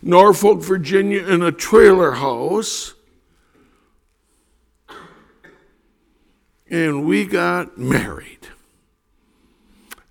Norfolk, 0.00 0.62
Virginia 0.62 1.26
in 1.26 1.42
a 1.42 1.50
trailer 1.50 2.12
house. 2.12 2.94
And 6.70 7.04
we 7.04 7.24
got 7.24 7.76
married. 7.76 8.46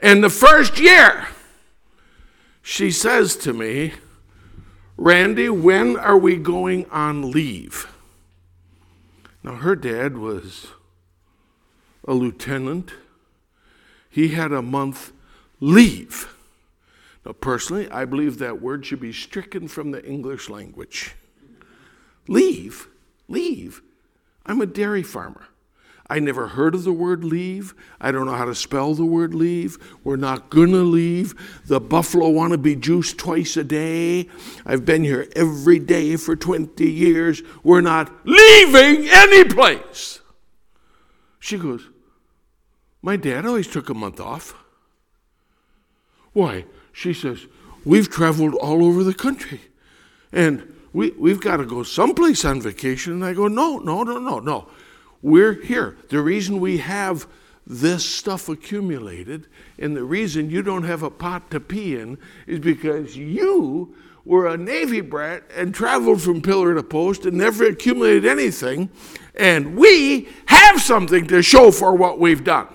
And 0.01 0.21
the 0.21 0.29
first 0.29 0.77
year, 0.77 1.27
she 2.67 2.89
says 2.89 3.35
to 3.35 3.53
me, 3.53 3.93
Randy, 4.97 5.49
when 5.49 5.95
are 5.97 6.17
we 6.17 6.35
going 6.35 6.87
on 6.89 7.29
leave? 7.29 7.87
Now, 9.43 9.53
her 9.57 9.75
dad 9.75 10.17
was 10.17 10.69
a 12.07 12.15
lieutenant. 12.15 12.91
He 14.09 14.29
had 14.29 14.51
a 14.51 14.63
month 14.63 15.11
leave. 15.59 16.33
Now, 17.23 17.33
personally, 17.33 17.87
I 17.91 18.03
believe 18.03 18.39
that 18.39 18.63
word 18.63 18.83
should 18.83 18.99
be 18.99 19.13
stricken 19.13 19.67
from 19.67 19.91
the 19.91 20.03
English 20.03 20.49
language. 20.49 21.13
Leave? 22.27 22.87
Leave? 23.27 23.83
I'm 24.43 24.59
a 24.59 24.65
dairy 24.65 25.03
farmer. 25.03 25.45
I 26.07 26.19
never 26.19 26.47
heard 26.49 26.75
of 26.75 26.83
the 26.83 26.93
word 26.93 27.23
leave. 27.23 27.73
I 27.99 28.11
don't 28.11 28.27
know 28.27 28.35
how 28.35 28.45
to 28.45 28.53
spell 28.53 28.93
the 28.93 29.05
word 29.05 29.33
leave. 29.33 29.77
We're 30.03 30.17
not 30.17 30.51
going 30.51 30.71
to 30.71 30.83
leave. 30.83 31.33
The 31.65 31.79
buffalo 31.79 32.29
want 32.29 32.51
to 32.51 32.59
be 32.59 32.75
juiced 32.75 33.17
twice 33.17 33.57
a 33.57 33.63
day. 33.63 34.29
I've 34.65 34.85
been 34.85 35.03
here 35.03 35.27
every 35.35 35.79
day 35.79 36.15
for 36.17 36.35
20 36.35 36.89
years. 36.89 37.41
We're 37.63 37.81
not 37.81 38.11
leaving 38.23 39.07
any 39.09 39.45
place. 39.45 40.19
She 41.39 41.57
goes, 41.57 41.87
My 43.01 43.15
dad 43.15 43.45
always 43.45 43.67
took 43.67 43.89
a 43.89 43.95
month 43.95 44.19
off. 44.19 44.53
Why? 46.33 46.65
She 46.91 47.13
says, 47.13 47.47
We've 47.83 48.09
traveled 48.09 48.53
all 48.55 48.85
over 48.85 49.03
the 49.03 49.13
country. 49.13 49.61
And 50.31 50.75
we, 50.93 51.11
we've 51.11 51.41
got 51.41 51.57
to 51.57 51.65
go 51.65 51.81
someplace 51.81 52.45
on 52.45 52.61
vacation. 52.61 53.13
And 53.13 53.25
I 53.25 53.33
go, 53.33 53.47
No, 53.47 53.79
no, 53.79 54.03
no, 54.03 54.19
no, 54.19 54.39
no. 54.39 54.67
We're 55.21 55.53
here. 55.53 55.97
The 56.09 56.21
reason 56.21 56.59
we 56.59 56.77
have 56.77 57.27
this 57.67 58.05
stuff 58.05 58.47
accumulated 58.47 59.47
and 59.79 59.95
the 59.95 60.03
reason 60.03 60.49
you 60.49 60.61
don't 60.61 60.83
have 60.83 61.01
a 61.01 61.09
pot 61.09 61.49
to 61.51 61.59
pee 61.59 61.95
in 61.95 62.17
is 62.45 62.59
because 62.59 63.17
you 63.17 63.95
were 64.23 64.47
a 64.47 64.57
Navy 64.57 65.01
brat 65.01 65.43
and 65.55 65.73
traveled 65.73 66.21
from 66.21 66.41
pillar 66.41 66.75
to 66.75 66.83
post 66.83 67.25
and 67.25 67.37
never 67.37 67.65
accumulated 67.65 68.25
anything. 68.25 68.89
And 69.35 69.75
we 69.75 70.27
have 70.47 70.81
something 70.81 71.27
to 71.27 71.41
show 71.41 71.71
for 71.71 71.95
what 71.95 72.19
we've 72.19 72.43
done. 72.43 72.67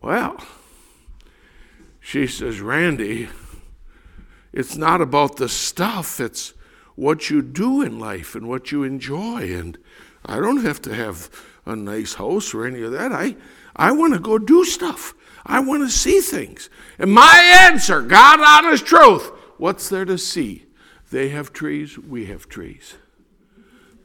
Well, 0.00 0.40
she 2.00 2.26
says, 2.26 2.60
Randy, 2.60 3.28
it's 4.52 4.76
not 4.76 5.00
about 5.00 5.36
the 5.36 5.48
stuff, 5.48 6.20
it's 6.20 6.54
what 6.98 7.30
you 7.30 7.40
do 7.40 7.80
in 7.80 8.00
life 8.00 8.34
and 8.34 8.48
what 8.48 8.72
you 8.72 8.82
enjoy. 8.82 9.54
And 9.54 9.78
I 10.26 10.40
don't 10.40 10.64
have 10.64 10.82
to 10.82 10.92
have 10.92 11.30
a 11.64 11.76
nice 11.76 12.14
house 12.14 12.52
or 12.52 12.66
any 12.66 12.82
of 12.82 12.90
that. 12.90 13.12
I, 13.12 13.36
I 13.76 13.92
want 13.92 14.14
to 14.14 14.18
go 14.18 14.36
do 14.36 14.64
stuff. 14.64 15.14
I 15.46 15.60
want 15.60 15.84
to 15.84 15.96
see 15.96 16.18
things. 16.18 16.68
And 16.98 17.12
my 17.12 17.38
answer, 17.62 18.02
God 18.02 18.40
honest 18.40 18.84
truth, 18.84 19.30
what's 19.58 19.88
there 19.88 20.04
to 20.06 20.18
see? 20.18 20.66
They 21.12 21.28
have 21.28 21.52
trees, 21.52 21.96
we 21.96 22.26
have 22.26 22.48
trees. 22.48 22.96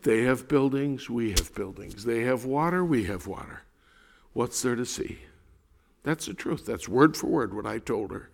They 0.04 0.22
have 0.26 0.48
buildings, 0.48 1.10
we 1.10 1.32
have 1.32 1.56
buildings. 1.56 2.06
They 2.06 2.22
have 2.22 2.46
water, 2.46 2.86
we 2.86 3.06
have 3.06 3.26
water. 3.26 3.64
What's 4.34 4.62
there 4.62 4.76
to 4.76 4.86
see? 4.86 5.18
That's 6.04 6.28
the 6.28 6.36
truth. 6.36 6.68
That's 6.68 6.88
word 6.88 7.18
for 7.18 7.28
word 7.28 7.56
what 7.56 7.66
I 7.66 7.80
told 7.80 8.12
her. 8.12 8.30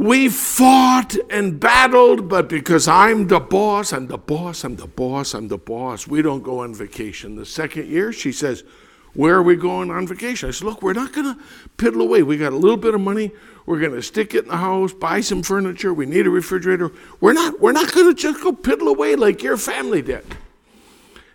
We 0.00 0.30
fought 0.30 1.14
and 1.28 1.60
battled, 1.60 2.26
but 2.26 2.48
because 2.48 2.88
I'm 2.88 3.26
the 3.26 3.38
boss, 3.38 3.92
I'm 3.92 4.06
the 4.06 4.16
boss, 4.16 4.64
I'm 4.64 4.76
the 4.76 4.86
boss, 4.86 5.34
I'm 5.34 5.48
the 5.48 5.58
boss, 5.58 6.06
we 6.06 6.22
don't 6.22 6.42
go 6.42 6.60
on 6.60 6.74
vacation. 6.74 7.36
The 7.36 7.44
second 7.44 7.86
year, 7.86 8.10
she 8.10 8.32
says, 8.32 8.64
Where 9.12 9.34
are 9.34 9.42
we 9.42 9.56
going 9.56 9.90
on 9.90 10.06
vacation? 10.06 10.48
I 10.48 10.52
said, 10.52 10.64
Look, 10.64 10.80
we're 10.80 10.94
not 10.94 11.12
going 11.12 11.34
to 11.34 11.42
piddle 11.76 12.00
away. 12.00 12.22
We 12.22 12.38
got 12.38 12.54
a 12.54 12.56
little 12.56 12.78
bit 12.78 12.94
of 12.94 13.02
money. 13.02 13.30
We're 13.66 13.78
going 13.78 13.92
to 13.92 14.00
stick 14.00 14.34
it 14.34 14.44
in 14.44 14.48
the 14.48 14.56
house, 14.56 14.94
buy 14.94 15.20
some 15.20 15.42
furniture. 15.42 15.92
We 15.92 16.06
need 16.06 16.26
a 16.26 16.30
refrigerator. 16.30 16.90
We're 17.20 17.34
not, 17.34 17.60
we're 17.60 17.72
not 17.72 17.92
going 17.92 18.06
to 18.06 18.14
just 18.14 18.42
go 18.42 18.52
piddle 18.52 18.88
away 18.88 19.16
like 19.16 19.42
your 19.42 19.58
family 19.58 20.00
did. 20.00 20.24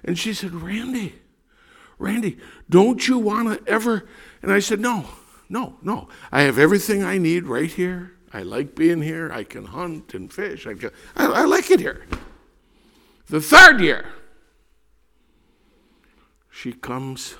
And 0.03 0.17
she 0.17 0.33
said, 0.33 0.55
Randy, 0.55 1.13
Randy, 1.99 2.39
don't 2.67 3.07
you 3.07 3.19
want 3.19 3.63
to 3.63 3.71
ever? 3.71 4.07
And 4.41 4.51
I 4.51 4.57
said, 4.57 4.79
No, 4.79 5.05
no, 5.49 5.75
no. 5.83 6.07
I 6.31 6.41
have 6.41 6.57
everything 6.57 7.03
I 7.03 7.19
need 7.19 7.43
right 7.43 7.69
here 7.69 8.14
I 8.35 8.43
like 8.43 8.75
being 8.75 9.01
here. 9.01 9.31
I 9.31 9.45
can 9.45 9.63
hunt 9.63 10.13
and 10.13 10.31
fish. 10.31 10.67
I, 10.67 10.73
can, 10.73 10.89
I, 11.15 11.25
I 11.25 11.45
like 11.45 11.71
it 11.71 11.79
here. 11.79 12.05
The 13.27 13.39
third 13.39 13.79
year, 13.79 14.09
she 16.51 16.73
comes, 16.73 17.35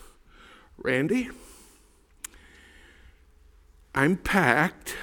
Randy, 0.77 1.31
I'm 3.93 4.15
packed, 4.15 4.95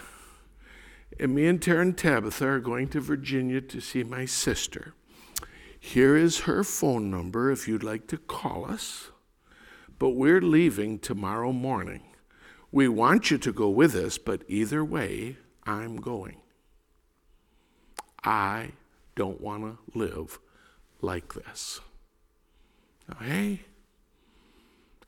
and 1.21 1.35
me 1.35 1.47
and 1.47 1.61
Tara 1.61 1.83
and 1.83 1.99
Tabitha 1.99 2.47
are 2.47 2.59
going 2.59 2.89
to 2.89 3.01
Virginia 3.03 3.61
to 3.61 3.81
see 3.83 4.03
my 4.03 4.25
sister. 4.25 4.95
Here 5.79 6.17
is 6.17 6.41
her 6.41 6.65
phone 6.65 7.11
number 7.11 7.51
if 7.51 7.69
you'd 7.69 7.85
like 7.85 8.07
to 8.07 8.17
call 8.17 8.65
us. 8.65 9.11
But 9.99 10.13
we're 10.13 10.41
leaving 10.41 11.01
tomorrow 11.01 11.53
morning. 11.53 12.01
We 12.71 12.89
want 12.89 13.31
you 13.31 13.37
to 13.37 13.53
go 13.53 13.69
with 13.69 13.95
us, 13.95 14.17
but 14.17 14.43
either 14.49 14.83
way, 14.83 15.37
I'm 15.67 15.97
going. 15.97 16.37
I 18.25 18.71
don't 19.15 19.41
want 19.41 19.65
to 19.65 19.99
live 19.99 20.39
like 21.01 21.35
this. 21.35 21.81
Now, 23.09 23.17
hey, 23.25 23.61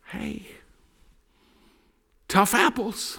hey, 0.06 0.46
tough 2.28 2.54
apples. 2.54 3.18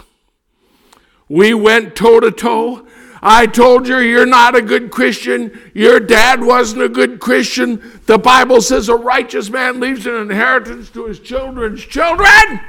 We 1.28 1.54
went 1.54 1.96
toe 1.96 2.20
to 2.20 2.30
toe. 2.30 2.86
I 3.22 3.46
told 3.46 3.88
you 3.88 3.98
you're 3.98 4.26
not 4.26 4.54
a 4.54 4.62
good 4.62 4.90
Christian. 4.90 5.70
Your 5.74 5.98
dad 5.98 6.44
wasn't 6.44 6.82
a 6.82 6.88
good 6.88 7.18
Christian. 7.18 8.00
The 8.06 8.18
Bible 8.18 8.60
says 8.60 8.88
a 8.88 8.94
righteous 8.94 9.50
man 9.50 9.80
leaves 9.80 10.06
an 10.06 10.14
inheritance 10.14 10.90
to 10.90 11.06
his 11.06 11.18
children's 11.18 11.84
children. 11.84 12.60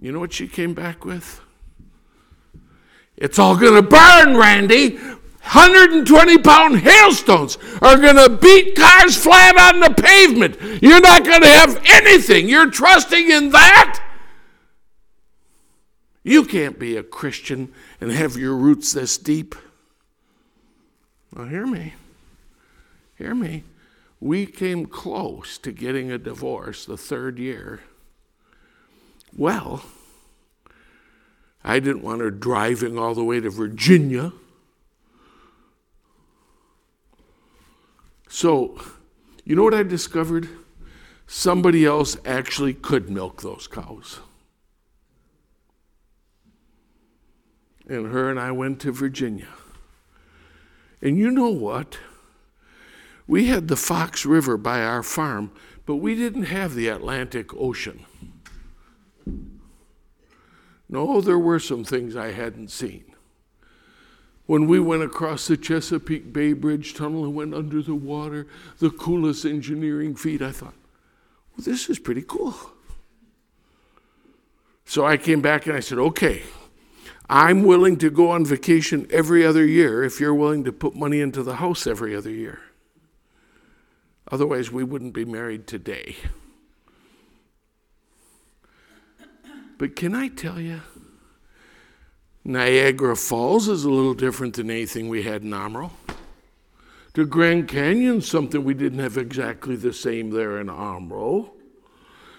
You 0.00 0.12
know 0.12 0.20
what 0.20 0.32
she 0.32 0.46
came 0.46 0.74
back 0.74 1.04
with? 1.04 1.40
It's 3.20 3.38
all 3.38 3.56
going 3.56 3.74
to 3.74 3.82
burn, 3.82 4.36
Randy. 4.36 4.96
120 4.96 6.38
pound 6.38 6.78
hailstones 6.80 7.56
are 7.80 7.96
going 7.96 8.16
to 8.16 8.28
beat 8.28 8.76
cars 8.76 9.16
flat 9.16 9.56
on 9.56 9.80
the 9.80 9.90
pavement. 9.90 10.82
You're 10.82 11.00
not 11.00 11.24
going 11.24 11.40
to 11.40 11.48
have 11.48 11.80
anything. 11.86 12.48
You're 12.48 12.70
trusting 12.70 13.30
in 13.30 13.50
that? 13.50 14.04
You 16.22 16.44
can't 16.44 16.78
be 16.78 16.96
a 16.96 17.02
Christian 17.02 17.72
and 18.00 18.12
have 18.12 18.36
your 18.36 18.54
roots 18.54 18.92
this 18.92 19.16
deep. 19.16 19.54
Now, 21.34 21.44
hear 21.44 21.66
me. 21.66 21.94
Hear 23.16 23.34
me. 23.34 23.64
We 24.20 24.46
came 24.46 24.86
close 24.86 25.58
to 25.58 25.72
getting 25.72 26.12
a 26.12 26.18
divorce 26.18 26.84
the 26.84 26.96
third 26.96 27.38
year. 27.38 27.80
Well, 29.34 29.82
I 31.64 31.80
didn't 31.80 32.02
want 32.02 32.20
her 32.20 32.30
driving 32.30 32.98
all 32.98 33.14
the 33.14 33.24
way 33.24 33.40
to 33.40 33.50
Virginia. 33.50 34.32
So, 38.28 38.80
you 39.44 39.56
know 39.56 39.64
what 39.64 39.74
I 39.74 39.82
discovered? 39.82 40.48
Somebody 41.26 41.84
else 41.84 42.16
actually 42.24 42.74
could 42.74 43.10
milk 43.10 43.42
those 43.42 43.66
cows. 43.66 44.20
and 47.88 48.12
her 48.12 48.30
and 48.30 48.38
I 48.38 48.52
went 48.52 48.80
to 48.80 48.92
Virginia. 48.92 49.48
And 51.00 51.18
you 51.18 51.30
know 51.30 51.48
what? 51.48 51.98
We 53.26 53.46
had 53.46 53.68
the 53.68 53.76
Fox 53.76 54.26
River 54.26 54.56
by 54.56 54.82
our 54.82 55.02
farm, 55.02 55.52
but 55.86 55.96
we 55.96 56.14
didn't 56.14 56.44
have 56.44 56.74
the 56.74 56.88
Atlantic 56.88 57.54
Ocean. 57.54 58.04
No, 60.88 61.20
there 61.20 61.38
were 61.38 61.58
some 61.58 61.84
things 61.84 62.16
I 62.16 62.32
hadn't 62.32 62.70
seen. 62.70 63.04
When 64.46 64.66
we 64.66 64.80
went 64.80 65.02
across 65.02 65.46
the 65.46 65.58
Chesapeake 65.58 66.32
Bay 66.32 66.54
Bridge 66.54 66.94
Tunnel 66.94 67.24
and 67.24 67.34
went 67.34 67.54
under 67.54 67.82
the 67.82 67.94
water, 67.94 68.46
the 68.78 68.88
coolest 68.88 69.44
engineering 69.44 70.16
feat, 70.16 70.40
I 70.40 70.52
thought, 70.52 70.74
well, 71.54 71.64
this 71.64 71.90
is 71.90 71.98
pretty 71.98 72.22
cool. 72.22 72.54
So 74.86 75.04
I 75.04 75.18
came 75.18 75.42
back 75.42 75.66
and 75.66 75.76
I 75.76 75.80
said, 75.80 75.98
okay, 75.98 76.44
I'm 77.28 77.64
willing 77.64 77.98
to 77.98 78.08
go 78.08 78.30
on 78.30 78.46
vacation 78.46 79.06
every 79.10 79.44
other 79.44 79.66
year 79.66 80.02
if 80.02 80.18
you're 80.18 80.34
willing 80.34 80.64
to 80.64 80.72
put 80.72 80.94
money 80.94 81.20
into 81.20 81.42
the 81.42 81.56
house 81.56 81.86
every 81.86 82.16
other 82.16 82.30
year. 82.30 82.60
Otherwise, 84.32 84.72
we 84.72 84.82
wouldn't 84.82 85.12
be 85.12 85.26
married 85.26 85.66
today. 85.66 86.16
But 89.78 89.94
can 89.94 90.12
I 90.14 90.26
tell 90.26 90.60
you, 90.60 90.80
Niagara 92.44 93.14
Falls 93.14 93.68
is 93.68 93.84
a 93.84 93.90
little 93.90 94.14
different 94.14 94.56
than 94.56 94.70
anything 94.70 95.08
we 95.08 95.22
had 95.22 95.42
in 95.42 95.54
Amarillo. 95.54 95.92
The 97.14 97.24
Grand 97.24 97.68
Canyon, 97.68 98.20
something 98.20 98.64
we 98.64 98.74
didn't 98.74 98.98
have 98.98 99.16
exactly 99.16 99.76
the 99.76 99.92
same 99.92 100.30
there 100.30 100.60
in 100.60 100.68
Amarillo. 100.68 101.52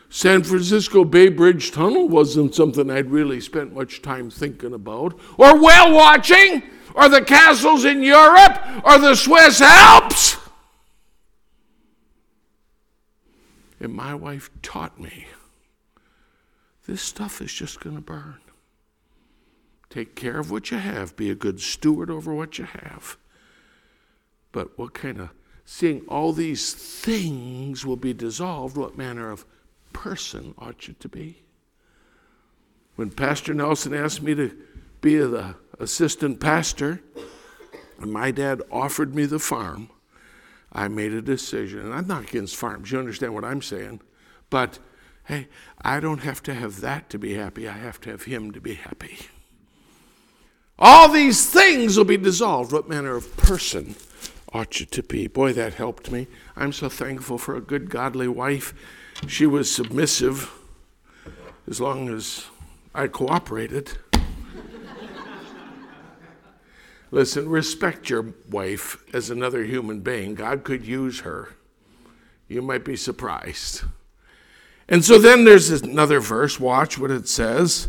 San 0.09 0.43
Francisco 0.43 1.05
Bay 1.05 1.29
Bridge 1.29 1.71
Tunnel 1.71 2.09
wasn't 2.09 2.55
something 2.55 2.89
I'd 2.89 3.11
really 3.11 3.39
spent 3.39 3.73
much 3.73 4.01
time 4.01 4.29
thinking 4.29 4.73
about, 4.73 5.17
or 5.37 5.61
whale 5.61 5.93
watching, 5.93 6.63
or 6.95 7.07
the 7.07 7.21
castles 7.21 7.85
in 7.85 8.01
Europe, 8.01 8.59
or 8.83 8.99
the 8.99 9.15
Swiss 9.15 9.61
Alps. 9.61 10.37
And 13.79 13.93
my 13.93 14.13
wife 14.13 14.49
taught 14.61 14.99
me 14.99 15.27
this 16.89 17.03
stuff 17.03 17.39
is 17.39 17.53
just 17.53 17.79
going 17.79 17.95
to 17.95 18.01
burn. 18.01 18.39
Take 19.91 20.15
care 20.15 20.39
of 20.39 20.49
what 20.49 20.71
you 20.71 20.77
have, 20.77 21.15
be 21.15 21.29
a 21.29 21.35
good 21.35 21.61
steward 21.61 22.09
over 22.09 22.33
what 22.33 22.57
you 22.57 22.65
have. 22.65 23.15
But 24.51 24.75
what 24.77 24.95
kind 24.95 25.19
of, 25.19 25.29
seeing 25.65 26.01
all 26.07 26.33
these 26.33 26.73
things 26.73 27.85
will 27.85 27.95
be 27.95 28.13
dissolved, 28.13 28.75
what 28.75 28.97
manner 28.97 29.29
of 29.29 29.45
person 29.93 30.55
ought 30.57 30.87
you 30.87 30.95
to 30.99 31.07
be? 31.07 31.43
When 32.95 33.11
Pastor 33.11 33.53
Nelson 33.53 33.93
asked 33.93 34.23
me 34.23 34.33
to 34.33 34.57
be 35.01 35.17
the 35.17 35.55
assistant 35.79 36.39
pastor, 36.39 37.01
and 37.99 38.11
my 38.11 38.31
dad 38.31 38.63
offered 38.71 39.13
me 39.13 39.27
the 39.27 39.37
farm, 39.37 39.91
I 40.73 40.87
made 40.87 41.13
a 41.13 41.21
decision. 41.21 41.81
And 41.81 41.93
I'm 41.93 42.07
not 42.07 42.23
against 42.23 42.55
farms, 42.55 42.91
you 42.91 42.97
understand 42.97 43.35
what 43.35 43.45
I'm 43.45 43.61
saying. 43.61 44.01
But 44.49 44.79
hey, 45.29 45.47
I 45.79 45.99
don't 45.99 46.23
have 46.23 46.41
to 46.43 46.55
have 46.55 46.81
that 46.81 47.07
to 47.11 47.19
be 47.19 47.35
happy, 47.35 47.67
I 47.67 47.77
have 47.77 48.01
to 48.01 48.09
have 48.09 48.23
him 48.23 48.51
to 48.51 48.59
be 48.59 48.73
happy. 48.73 49.19
All 50.79 51.07
these 51.07 51.47
things 51.47 51.97
will 51.97 52.05
be 52.05 52.17
dissolved. 52.17 52.71
What 52.71 52.89
manner 52.89 53.15
of 53.15 53.37
person 53.37 53.95
ought 54.51 54.79
you 54.79 54.87
to 54.87 55.03
be? 55.03 55.27
Boy, 55.27 55.53
that 55.53 55.75
helped 55.75 56.09
me. 56.09 56.27
I'm 56.55 56.73
so 56.73 56.89
thankful 56.89 57.37
for 57.37 57.55
a 57.55 57.61
good, 57.61 57.91
godly 57.91 58.27
wife 58.27 58.73
she 59.27 59.45
was 59.45 59.73
submissive 59.73 60.51
as 61.67 61.79
long 61.79 62.09
as 62.09 62.47
I 62.95 63.07
cooperated. 63.07 63.91
Listen, 67.11 67.49
respect 67.49 68.09
your 68.09 68.33
wife 68.49 69.03
as 69.13 69.29
another 69.29 69.63
human 69.63 69.99
being. 69.99 70.33
God 70.33 70.63
could 70.63 70.87
use 70.87 71.19
her. 71.19 71.49
You 72.47 72.63
might 72.63 72.83
be 72.83 72.95
surprised. 72.95 73.83
And 74.89 75.05
so 75.05 75.19
then 75.19 75.45
there's 75.45 75.69
another 75.69 76.19
verse. 76.19 76.59
Watch 76.59 76.97
what 76.97 77.11
it 77.11 77.27
says. 77.29 77.87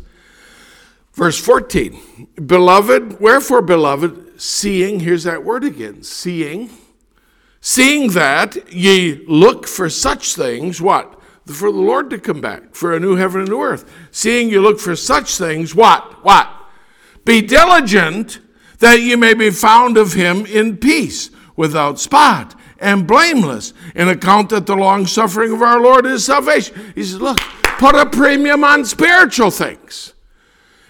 Verse 1.14 1.38
14 1.40 2.28
Beloved, 2.46 3.18
wherefore, 3.20 3.62
beloved, 3.62 4.40
seeing, 4.40 5.00
here's 5.00 5.24
that 5.24 5.44
word 5.44 5.64
again, 5.64 6.02
seeing, 6.02 6.70
seeing 7.60 8.10
that 8.12 8.72
ye 8.72 9.24
look 9.26 9.66
for 9.66 9.88
such 9.88 10.36
things, 10.36 10.80
what? 10.80 11.16
for 11.46 11.72
the 11.72 11.78
Lord 11.78 12.10
to 12.10 12.18
come 12.18 12.40
back, 12.40 12.74
for 12.74 12.94
a 12.94 13.00
new 13.00 13.16
heaven 13.16 13.40
and 13.40 13.50
new 13.50 13.60
earth. 13.60 13.90
Seeing 14.12 14.50
you 14.50 14.60
look 14.60 14.78
for 14.78 14.94
such 14.94 15.36
things, 15.36 15.74
what? 15.74 16.24
What? 16.24 16.48
Be 17.24 17.40
diligent 17.40 18.40
that 18.78 19.00
you 19.00 19.16
may 19.16 19.34
be 19.34 19.50
found 19.50 19.96
of 19.96 20.12
him 20.12 20.46
in 20.46 20.76
peace, 20.76 21.30
without 21.56 21.98
spot 21.98 22.54
and 22.80 23.06
blameless, 23.06 23.74
in 23.94 24.08
account 24.08 24.50
that 24.50 24.66
the 24.66 24.76
long 24.76 25.06
suffering 25.06 25.52
of 25.52 25.62
our 25.62 25.80
Lord 25.80 26.06
is 26.06 26.24
salvation. 26.24 26.92
He 26.94 27.02
says, 27.02 27.20
look, 27.20 27.38
put 27.78 27.94
a 27.94 28.06
premium 28.06 28.64
on 28.64 28.84
spiritual 28.84 29.50
things. 29.50 30.14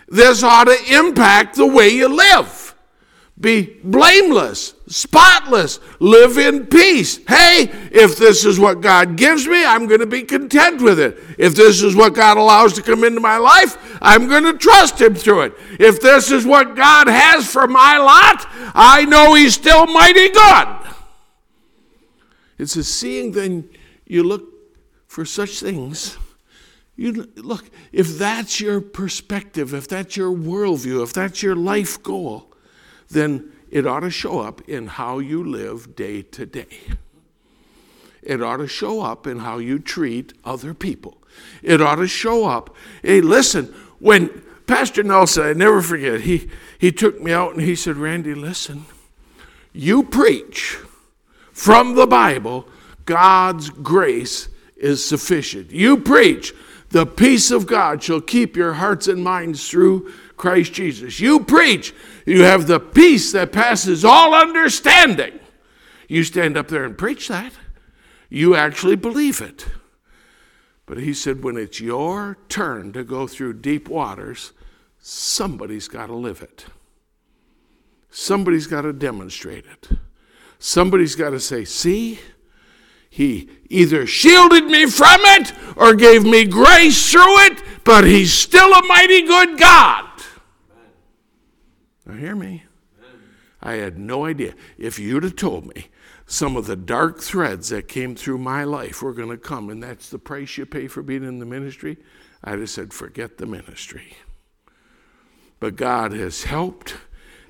This 0.08 0.42
ought 0.42 0.64
to 0.64 0.76
impact 0.92 1.56
the 1.56 1.66
way 1.66 1.88
you 1.88 2.08
live 2.08 2.70
be 3.40 3.78
blameless, 3.82 4.74
spotless, 4.86 5.80
live 5.98 6.36
in 6.36 6.66
peace. 6.66 7.20
Hey, 7.26 7.70
if 7.90 8.18
this 8.18 8.44
is 8.44 8.60
what 8.60 8.82
God 8.82 9.16
gives 9.16 9.46
me, 9.46 9.64
I'm 9.64 9.86
going 9.86 10.00
to 10.00 10.06
be 10.06 10.24
content 10.24 10.82
with 10.82 11.00
it. 11.00 11.18
If 11.38 11.54
this 11.54 11.82
is 11.82 11.96
what 11.96 12.14
God 12.14 12.36
allows 12.36 12.74
to 12.74 12.82
come 12.82 13.02
into 13.02 13.20
my 13.20 13.38
life, 13.38 13.98
I'm 14.02 14.28
going 14.28 14.44
to 14.44 14.52
trust 14.58 15.00
Him 15.00 15.14
through 15.14 15.42
it. 15.42 15.54
If 15.78 16.02
this 16.02 16.30
is 16.30 16.44
what 16.44 16.76
God 16.76 17.08
has 17.08 17.50
for 17.50 17.66
my 17.66 17.96
lot, 17.96 18.46
I 18.74 19.06
know 19.06 19.32
He's 19.32 19.54
still 19.54 19.86
mighty 19.86 20.28
good. 20.28 20.66
It's 22.60 22.76
a 22.76 22.84
seeing 22.84 23.32
then 23.32 23.68
you 24.06 24.22
look 24.22 24.44
for 25.06 25.24
such 25.24 25.60
things 25.60 26.18
You 27.00 27.26
look, 27.36 27.70
if 27.92 28.18
that's 28.18 28.60
your 28.60 28.82
perspective, 28.82 29.72
if 29.72 29.88
that's 29.88 30.18
your 30.18 30.30
worldview, 30.36 31.02
if 31.02 31.14
that's 31.14 31.42
your 31.42 31.56
life 31.56 32.02
goal, 32.02 32.52
then 33.08 33.52
it 33.70 33.86
ought 33.86 34.00
to 34.00 34.10
show 34.10 34.40
up 34.40 34.60
in 34.68 34.86
how 34.86 35.18
you 35.18 35.42
live 35.42 35.96
day 35.96 36.20
to 36.20 36.44
day. 36.44 36.66
It 38.22 38.42
ought 38.42 38.58
to 38.58 38.68
show 38.68 39.00
up 39.00 39.26
in 39.26 39.38
how 39.38 39.56
you 39.56 39.78
treat 39.78 40.34
other 40.44 40.74
people. 40.74 41.22
It 41.62 41.80
ought 41.80 41.94
to 41.96 42.06
show 42.06 42.44
up. 42.44 42.76
Hey, 43.02 43.22
listen, 43.22 43.74
when 43.98 44.28
Pastor 44.66 45.02
Nelson, 45.02 45.42
I 45.42 45.52
never 45.54 45.80
forget, 45.80 46.20
he, 46.20 46.50
he 46.78 46.92
took 46.92 47.18
me 47.18 47.32
out 47.32 47.54
and 47.54 47.62
he 47.62 47.74
said, 47.74 47.96
Randy, 47.96 48.34
listen, 48.34 48.84
you 49.72 50.02
preach 50.02 50.76
from 51.60 51.94
the 51.94 52.06
Bible, 52.06 52.66
God's 53.04 53.68
grace 53.68 54.48
is 54.76 55.04
sufficient. 55.04 55.70
You 55.70 55.98
preach, 55.98 56.54
the 56.88 57.04
peace 57.04 57.50
of 57.50 57.66
God 57.66 58.02
shall 58.02 58.22
keep 58.22 58.56
your 58.56 58.72
hearts 58.72 59.08
and 59.08 59.22
minds 59.22 59.68
through 59.68 60.10
Christ 60.38 60.72
Jesus. 60.72 61.20
You 61.20 61.40
preach, 61.40 61.92
you 62.24 62.44
have 62.44 62.66
the 62.66 62.80
peace 62.80 63.32
that 63.32 63.52
passes 63.52 64.06
all 64.06 64.34
understanding. 64.34 65.38
You 66.08 66.24
stand 66.24 66.56
up 66.56 66.68
there 66.68 66.84
and 66.84 66.96
preach 66.96 67.28
that. 67.28 67.52
You 68.30 68.54
actually 68.54 68.96
believe 68.96 69.42
it. 69.42 69.66
But 70.86 70.96
he 70.96 71.12
said, 71.12 71.44
when 71.44 71.58
it's 71.58 71.78
your 71.78 72.38
turn 72.48 72.94
to 72.94 73.04
go 73.04 73.26
through 73.26 73.60
deep 73.60 73.86
waters, 73.86 74.52
somebody's 74.98 75.88
got 75.88 76.06
to 76.06 76.14
live 76.14 76.40
it. 76.40 76.64
Somebody's 78.10 78.66
got 78.66 78.80
to 78.80 78.94
demonstrate 78.94 79.66
it. 79.66 79.90
Somebody's 80.62 81.16
got 81.16 81.30
to 81.30 81.40
say, 81.40 81.64
see, 81.64 82.20
he 83.08 83.48
either 83.70 84.06
shielded 84.06 84.66
me 84.66 84.84
from 84.86 85.20
it 85.22 85.52
or 85.74 85.94
gave 85.94 86.22
me 86.22 86.44
grace 86.44 87.10
through 87.10 87.46
it, 87.46 87.62
but 87.82 88.04
he's 88.04 88.32
still 88.32 88.70
a 88.70 88.86
mighty 88.86 89.22
good 89.22 89.58
God. 89.58 90.04
Now, 92.04 92.14
hear 92.14 92.36
me. 92.36 92.64
I 93.62 93.74
had 93.74 93.98
no 93.98 94.26
idea. 94.26 94.54
If 94.76 94.98
you'd 94.98 95.22
have 95.22 95.34
told 95.34 95.74
me 95.74 95.88
some 96.26 96.56
of 96.56 96.66
the 96.66 96.76
dark 96.76 97.20
threads 97.20 97.70
that 97.70 97.88
came 97.88 98.14
through 98.14 98.38
my 98.38 98.62
life 98.64 99.02
were 99.02 99.14
going 99.14 99.30
to 99.30 99.38
come, 99.38 99.70
and 99.70 99.82
that's 99.82 100.10
the 100.10 100.18
price 100.18 100.58
you 100.58 100.66
pay 100.66 100.88
for 100.88 101.02
being 101.02 101.24
in 101.24 101.38
the 101.38 101.46
ministry, 101.46 101.96
I'd 102.44 102.58
have 102.58 102.70
said, 102.70 102.92
forget 102.92 103.38
the 103.38 103.46
ministry. 103.46 104.14
But 105.58 105.76
God 105.76 106.12
has 106.12 106.44
helped 106.44 106.96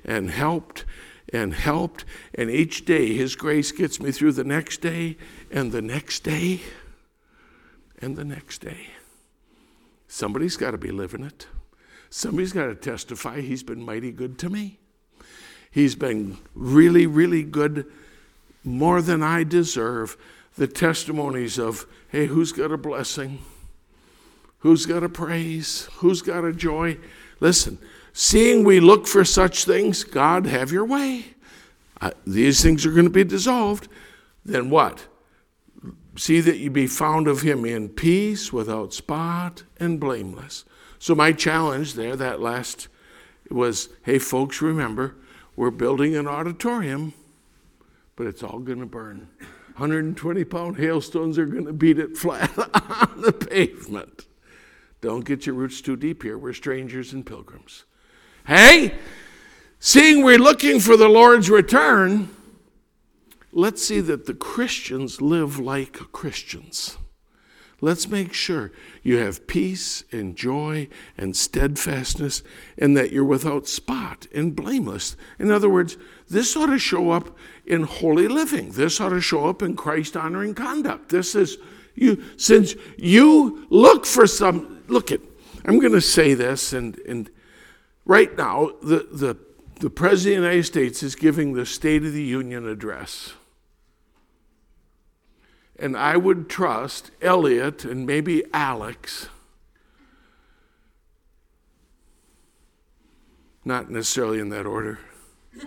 and 0.05 0.29
helped 0.29 0.85
and 1.33 1.53
helped, 1.53 2.05
and 2.35 2.49
each 2.49 2.85
day 2.85 3.13
His 3.13 3.35
grace 3.35 3.71
gets 3.71 3.99
me 3.99 4.11
through 4.11 4.33
the 4.33 4.43
next 4.43 4.81
day 4.81 5.17
and 5.49 5.71
the 5.71 5.81
next 5.81 6.23
day 6.23 6.61
and 7.99 8.15
the 8.15 8.25
next 8.25 8.59
day. 8.59 8.87
Somebody's 10.07 10.57
got 10.57 10.71
to 10.71 10.77
be 10.77 10.91
living 10.91 11.23
it. 11.23 11.47
Somebody's 12.09 12.51
got 12.51 12.65
to 12.65 12.75
testify 12.75 13.39
He's 13.41 13.63
been 13.63 13.81
mighty 13.81 14.11
good 14.11 14.37
to 14.39 14.49
me. 14.49 14.79
He's 15.71 15.95
been 15.95 16.37
really, 16.53 17.07
really 17.07 17.43
good, 17.43 17.85
more 18.63 19.01
than 19.01 19.23
I 19.23 19.43
deserve. 19.43 20.17
The 20.57 20.67
testimonies 20.67 21.57
of, 21.57 21.85
hey, 22.09 22.25
who's 22.25 22.51
got 22.51 22.73
a 22.73 22.77
blessing? 22.77 23.39
Who's 24.59 24.85
got 24.85 25.01
a 25.01 25.09
praise? 25.09 25.87
Who's 25.99 26.21
got 26.21 26.43
a 26.43 26.51
joy? 26.51 26.97
Listen, 27.39 27.79
Seeing 28.13 28.63
we 28.63 28.79
look 28.79 29.07
for 29.07 29.23
such 29.23 29.65
things, 29.65 30.03
God, 30.03 30.45
have 30.45 30.71
your 30.71 30.85
way. 30.85 31.25
Uh, 31.99 32.11
these 32.25 32.61
things 32.61 32.85
are 32.85 32.91
going 32.91 33.05
to 33.05 33.09
be 33.11 33.23
dissolved. 33.23 33.87
Then 34.43 34.69
what? 34.69 35.07
See 36.17 36.41
that 36.41 36.57
you 36.57 36.69
be 36.69 36.87
found 36.87 37.27
of 37.27 37.41
him 37.41 37.63
in 37.63 37.89
peace, 37.89 38.51
without 38.51 38.93
spot, 38.93 39.63
and 39.79 39.99
blameless. 39.99 40.65
So, 40.99 41.15
my 41.15 41.31
challenge 41.31 41.93
there, 41.93 42.15
that 42.15 42.41
last, 42.41 42.87
was 43.49 43.89
hey, 44.03 44.19
folks, 44.19 44.61
remember, 44.61 45.15
we're 45.55 45.71
building 45.71 46.15
an 46.15 46.27
auditorium, 46.27 47.13
but 48.15 48.27
it's 48.27 48.43
all 48.43 48.59
going 48.59 48.79
to 48.79 48.85
burn. 48.85 49.29
120 49.77 50.43
pound 50.43 50.77
hailstones 50.77 51.37
are 51.37 51.45
going 51.45 51.65
to 51.65 51.73
beat 51.73 51.97
it 51.97 52.17
flat 52.17 52.51
on 52.57 53.21
the 53.21 53.31
pavement. 53.31 54.25
Don't 54.99 55.25
get 55.25 55.45
your 55.45 55.55
roots 55.55 55.81
too 55.81 55.95
deep 55.95 56.23
here. 56.23 56.37
We're 56.37 56.53
strangers 56.53 57.13
and 57.13 57.25
pilgrims. 57.25 57.85
Hey, 58.45 58.95
seeing 59.79 60.23
we're 60.23 60.39
looking 60.39 60.79
for 60.79 60.97
the 60.97 61.07
Lord's 61.07 61.49
return, 61.49 62.29
let's 63.51 63.85
see 63.85 63.99
that 64.01 64.25
the 64.25 64.33
Christians 64.33 65.21
live 65.21 65.59
like 65.59 65.93
Christians. 66.11 66.97
Let's 67.83 68.07
make 68.07 68.31
sure 68.33 68.71
you 69.01 69.17
have 69.17 69.47
peace 69.47 70.03
and 70.11 70.35
joy 70.35 70.87
and 71.17 71.35
steadfastness 71.35 72.43
and 72.77 72.95
that 72.95 73.11
you're 73.11 73.25
without 73.25 73.67
spot 73.67 74.27
and 74.33 74.55
blameless. 74.55 75.15
In 75.39 75.49
other 75.49 75.69
words, 75.69 75.97
this 76.29 76.55
ought 76.55 76.67
to 76.67 76.77
show 76.77 77.09
up 77.09 77.35
in 77.65 77.83
holy 77.83 78.27
living. 78.27 78.71
This 78.71 79.01
ought 79.01 79.09
to 79.09 79.21
show 79.21 79.47
up 79.47 79.63
in 79.63 79.75
Christ 79.75 80.15
honoring 80.15 80.53
conduct. 80.53 81.09
This 81.09 81.33
is 81.33 81.57
you 81.95 82.23
since 82.37 82.75
you 82.97 83.65
look 83.69 84.05
for 84.05 84.27
some 84.27 84.83
look 84.87 85.11
at 85.11 85.19
I'm 85.65 85.79
going 85.79 85.93
to 85.93 86.01
say 86.01 86.35
this 86.35 86.73
and 86.73 86.97
and 86.99 87.31
Right 88.05 88.35
now, 88.37 88.71
the, 88.81 89.07
the, 89.11 89.37
the 89.79 89.89
President 89.89 90.37
of 90.37 90.43
the 90.43 90.49
United 90.49 90.65
States 90.65 91.03
is 91.03 91.15
giving 91.15 91.53
the 91.53 91.65
State 91.65 92.03
of 92.03 92.13
the 92.13 92.23
Union 92.23 92.67
address. 92.67 93.33
And 95.77 95.97
I 95.97 96.17
would 96.17 96.49
trust 96.49 97.11
Elliot 97.21 97.85
and 97.85 98.05
maybe 98.05 98.43
Alex, 98.53 99.29
not 103.65 103.89
necessarily 103.89 104.39
in 104.39 104.49
that 104.49 104.65
order, 104.67 104.99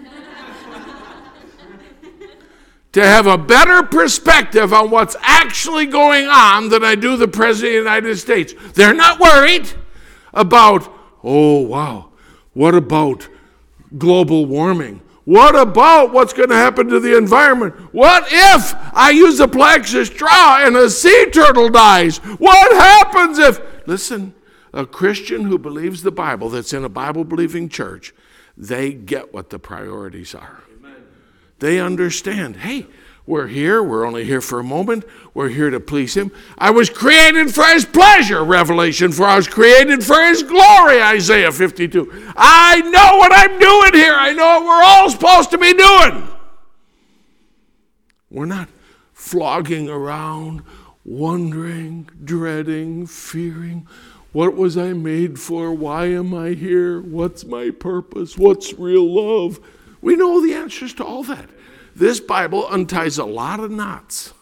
to 2.93 3.05
have 3.05 3.27
a 3.27 3.37
better 3.37 3.83
perspective 3.83 4.73
on 4.73 4.91
what's 4.91 5.17
actually 5.21 5.87
going 5.87 6.29
on 6.29 6.69
than 6.69 6.85
I 6.85 6.95
do 6.95 7.17
the 7.17 7.27
President 7.27 7.79
of 7.79 7.85
the 7.85 7.91
United 7.91 8.17
States. 8.17 8.55
They're 8.75 8.95
not 8.95 9.19
worried 9.19 9.69
about, 10.33 10.93
oh, 11.25 11.63
wow, 11.63 12.11
what 12.55 12.75
about 12.75 13.29
global 13.99 14.47
warming? 14.47 15.03
What 15.25 15.57
about 15.59 16.13
what's 16.13 16.35
going 16.35 16.51
to 16.51 16.55
happen 16.55 16.89
to 16.89 17.01
the 17.01 17.17
environment? 17.17 17.75
What 17.95 18.25
if 18.29 18.75
I 18.95 19.11
use 19.11 19.41
a 19.41 19.49
plexus 19.49 20.09
straw 20.09 20.59
and 20.61 20.77
a 20.77 20.91
sea 20.91 21.31
turtle 21.31 21.71
dies? 21.71 22.19
What 22.19 22.73
happens 22.73 23.39
if, 23.39 23.61
listen, 23.87 24.35
a 24.73 24.85
Christian 24.85 25.45
who 25.45 25.59
believes 25.59 26.03
the 26.03 26.13
Bible 26.13 26.51
that's 26.51 26.73
in 26.73 26.85
a 26.85 26.91
Bible 26.91 27.25
believing 27.25 27.69
church, 27.69 28.15
they 28.57 28.93
get 28.93 29.33
what 29.33 29.51
the 29.51 29.59
priorities 29.59 30.35
are. 30.35 30.63
Amen. 30.77 31.07
They 31.59 31.81
understand, 31.81 32.57
hey, 32.57 32.87
we're 33.27 33.47
here. 33.47 33.83
We're 33.83 34.07
only 34.07 34.25
here 34.25 34.43
for 34.43 34.61
a 34.61 34.65
moment. 34.65 35.05
We're 35.33 35.49
here 35.49 35.71
to 35.71 35.81
please 35.81 36.15
Him. 36.15 36.31
I 36.59 36.71
was 36.71 36.91
created 36.91 37.55
for 37.55 37.65
His 37.65 37.87
pleasure, 37.87 38.45
Revelation, 38.45 39.13
for 39.13 39.25
I 39.25 39.37
was 39.37 39.49
created 39.49 40.05
for 40.05 40.21
His 40.21 40.43
glory, 40.43 41.01
Isaiah 41.01 41.51
52. 41.51 42.33
I 42.37 42.83
know 42.83 43.17
what 43.17 43.33
I'm 43.35 43.59
doing 43.59 43.95
here. 43.95 44.15
I 44.15 44.33
know 44.33 44.61
what 44.61 44.65
we're 44.65 44.83
all 44.85 45.11
supposed 45.11 45.51
to 45.53 45.59
be 45.59 45.73
doing. 45.73 46.29
We're 48.31 48.45
not 48.45 48.69
flogging 49.15 49.89
around, 49.89 50.63
wondering, 51.05 52.11
dreading, 52.23 53.07
fearing. 53.07 53.87
What 54.33 54.55
was 54.55 54.77
I 54.77 54.93
made 54.93 55.39
for? 55.39 55.73
Why 55.73 56.07
am 56.07 56.35
I 56.35 56.51
here? 56.51 57.01
What's 57.01 57.47
my 57.47 57.71
purpose? 57.71 58.37
What's 58.37 58.75
real 58.75 59.09
love? 59.09 59.61
We 60.03 60.17
know 60.17 60.45
the 60.45 60.53
answers 60.53 60.93
to 60.95 61.05
all 61.05 61.23
that. 61.23 61.49
This 61.95 62.21
Bible 62.21 62.67
unties 62.71 63.19
a 63.19 63.25
lot 63.25 63.61
of 63.61 63.71
knots 63.71 64.33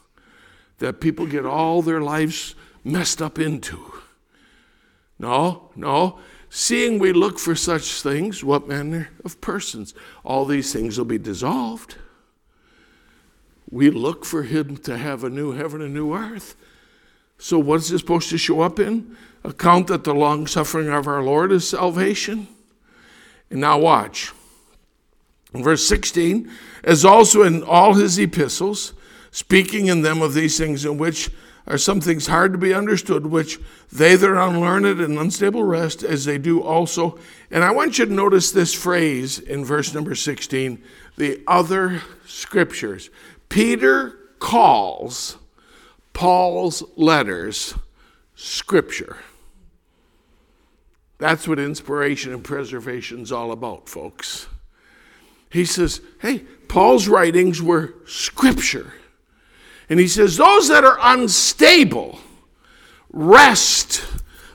that 0.78 1.00
people 1.00 1.26
get 1.26 1.44
all 1.44 1.82
their 1.82 2.00
lives 2.00 2.54
messed 2.82 3.20
up 3.20 3.38
into. 3.38 3.92
No, 5.18 5.70
no. 5.76 6.18
Seeing 6.50 6.98
we 6.98 7.12
look 7.12 7.38
for 7.38 7.54
such 7.54 8.02
things, 8.02 8.42
what 8.42 8.68
manner 8.68 9.10
of 9.24 9.40
persons? 9.40 9.94
All 10.24 10.44
these 10.44 10.72
things 10.72 10.98
will 10.98 11.04
be 11.04 11.18
dissolved. 11.18 11.96
We 13.70 13.90
look 13.90 14.24
for 14.24 14.42
him 14.42 14.76
to 14.78 14.98
have 14.98 15.24
a 15.24 15.30
new 15.30 15.52
heaven 15.52 15.80
and 15.80 15.90
a 15.90 15.94
new 15.94 16.14
earth. 16.14 16.56
So, 17.38 17.58
what's 17.58 17.88
this 17.88 18.00
supposed 18.00 18.28
to 18.30 18.38
show 18.38 18.60
up 18.60 18.78
in? 18.78 19.16
Account 19.44 19.86
that 19.86 20.04
the 20.04 20.14
long 20.14 20.46
suffering 20.46 20.88
of 20.88 21.06
our 21.06 21.22
Lord 21.22 21.52
is 21.52 21.66
salvation. 21.66 22.48
And 23.50 23.60
now, 23.60 23.78
watch. 23.78 24.32
In 25.54 25.62
verse 25.62 25.86
16, 25.86 26.50
as 26.82 27.04
also 27.04 27.42
in 27.42 27.62
all 27.62 27.94
his 27.94 28.18
epistles, 28.18 28.92
speaking 29.30 29.86
in 29.86 30.02
them 30.02 30.22
of 30.22 30.34
these 30.34 30.58
things 30.58 30.84
in 30.84 30.98
which 30.98 31.30
are 31.66 31.78
some 31.78 32.00
things 32.00 32.26
hard 32.26 32.52
to 32.52 32.58
be 32.58 32.74
understood, 32.74 33.26
which 33.26 33.60
they 33.90 34.16
that 34.16 34.28
are 34.28 34.48
unlearned 34.48 35.00
and 35.00 35.18
unstable 35.18 35.62
wrest, 35.62 36.02
as 36.02 36.24
they 36.24 36.38
do 36.38 36.60
also. 36.60 37.18
And 37.50 37.62
I 37.62 37.70
want 37.70 37.98
you 37.98 38.06
to 38.06 38.12
notice 38.12 38.50
this 38.50 38.74
phrase 38.74 39.38
in 39.38 39.64
verse 39.64 39.94
number 39.94 40.14
16 40.14 40.82
the 41.16 41.42
other 41.46 42.02
scriptures. 42.26 43.10
Peter 43.48 44.18
calls 44.38 45.36
Paul's 46.12 46.82
letters 46.96 47.74
scripture. 48.34 49.18
That's 51.18 51.46
what 51.46 51.60
inspiration 51.60 52.32
and 52.32 52.42
preservation 52.42 53.20
is 53.20 53.30
all 53.30 53.52
about, 53.52 53.88
folks. 53.88 54.48
He 55.52 55.66
says, 55.66 56.00
hey, 56.20 56.38
Paul's 56.68 57.06
writings 57.06 57.60
were 57.60 57.94
scripture. 58.06 58.94
And 59.90 60.00
he 60.00 60.08
says, 60.08 60.38
those 60.38 60.68
that 60.68 60.84
are 60.84 60.98
unstable 61.00 62.18
wrest 63.10 64.02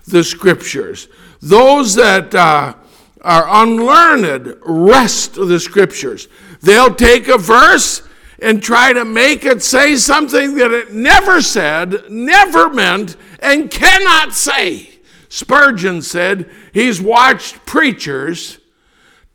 the 0.07 0.23
scriptures. 0.23 1.07
Those 1.39 1.93
that 1.95 2.33
uh, 2.33 2.73
are 3.21 3.63
unlearned 3.63 4.57
wrest 4.65 5.35
the 5.35 5.59
scriptures. 5.59 6.27
They'll 6.61 6.95
take 6.95 7.27
a 7.27 7.37
verse 7.37 8.01
and 8.41 8.61
try 8.61 8.93
to 8.93 9.05
make 9.05 9.45
it 9.45 9.61
say 9.61 9.97
something 9.97 10.55
that 10.55 10.71
it 10.71 10.93
never 10.93 11.41
said, 11.41 12.09
never 12.09 12.69
meant, 12.69 13.15
and 13.39 13.69
cannot 13.69 14.33
say. 14.33 14.89
Spurgeon 15.29 16.01
said 16.01 16.49
he's 16.73 16.99
watched 16.99 17.63
preachers 17.67 18.57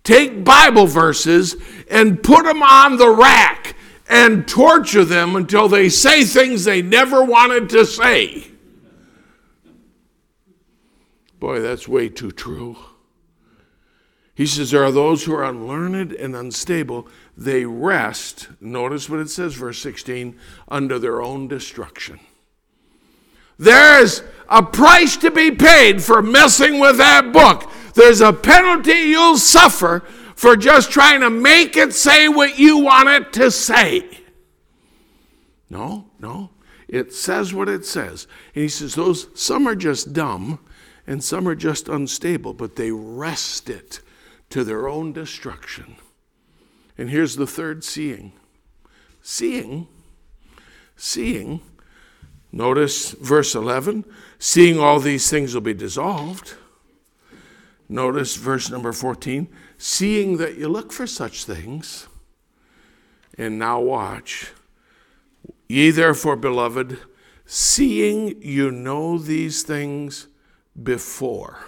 take 0.05 0.45
Bible 0.45 0.87
verses 0.87 1.57
and 1.91 2.23
put 2.23 2.45
them 2.45 2.63
on 2.63 2.97
the 2.97 3.11
rack 3.11 3.77
and 4.09 4.47
torture 4.47 5.05
them 5.05 5.37
until 5.37 5.69
they 5.69 5.89
say 5.89 6.25
things 6.25 6.65
they 6.65 6.83
never 6.83 7.25
wanted 7.25 7.69
to 7.71 7.87
say. 7.87 8.47
Boy, 11.41 11.61
that's 11.61 11.89
way 11.89 12.09
too 12.09 12.31
true. 12.31 12.77
He 14.35 14.47
says, 14.47 14.71
There 14.71 14.85
are 14.85 14.93
those 14.93 15.25
who 15.25 15.35
are 15.35 15.45
unlearned 15.45 16.13
and 16.13 16.37
unstable. 16.37 17.09
They 17.37 17.65
wrest, 17.65 18.49
notice 18.61 19.09
what 19.09 19.21
it 19.21 19.31
says, 19.31 19.55
verse 19.55 19.79
16, 19.81 20.39
under 20.69 20.99
their 20.99 21.23
own 21.23 21.49
destruction. 21.49 22.21
There's 23.59 24.23
a 24.49 24.63
price 24.63 25.17
to 25.19 25.31
be 25.31 25.51
paid 25.51 26.03
for 26.03 26.23
messing 26.23 26.81
with 26.81 26.99
that 26.99 27.33
book. 27.33 27.71
There's 27.95 28.21
a 28.21 28.33
penalty 28.33 28.93
you'll 28.93 29.39
suffer 29.39 30.01
for 30.35 30.57
just 30.57 30.91
trying 30.91 31.21
to 31.21 31.31
make 31.31 31.77
it 31.77 31.95
say 31.95 32.29
what 32.29 32.59
you 32.59 32.79
want 32.79 33.09
it 33.09 33.33
to 33.35 33.51
say. 33.51 34.21
No, 35.71 36.07
no. 36.19 36.51
It 36.89 37.13
says 37.13 37.55
what 37.55 37.69
it 37.69 37.87
says. 37.87 38.27
And 38.55 38.63
he 38.63 38.69
says, 38.69 38.95
those 38.95 39.29
some 39.35 39.67
are 39.67 39.75
just 39.75 40.13
dumb 40.13 40.59
and 41.07 41.23
some 41.23 41.49
are 41.49 41.55
just 41.55 41.89
unstable, 41.89 42.53
but 42.53 42.77
they 42.77 42.91
wrest 42.91 43.71
it 43.71 44.01
to 44.51 44.65
their 44.65 44.89
own 44.89 45.13
destruction. 45.13 45.97
And 46.99 47.11
here's 47.11 47.37
the 47.37 47.47
third 47.47 47.85
seeing. 47.85 48.33
Seeing, 49.23 49.89
seeing, 50.97 51.61
notice 52.51 53.13
verse 53.13 53.55
11, 53.55 54.05
seeing 54.39 54.79
all 54.79 55.01
these 55.01 55.31
things 55.31 55.55
will 55.55 55.63
be 55.63 55.75
dissolved. 55.75 56.55
Notice 57.89 58.37
verse 58.37 58.71
number 58.71 58.93
14, 58.93 59.49
seeing 59.77 60.37
that 60.39 60.57
you 60.57 60.69
look 60.69 60.93
for 60.93 61.07
such 61.07 61.45
things. 61.45 62.09
And 63.39 63.59
now 63.59 63.81
watch. 63.81 64.53
Ye 65.69 65.91
therefore, 65.91 66.37
beloved, 66.37 66.99
seeing 67.47 68.41
you 68.43 68.71
know 68.71 69.19
these 69.19 69.63
things 69.63 70.29
before. 70.81 71.59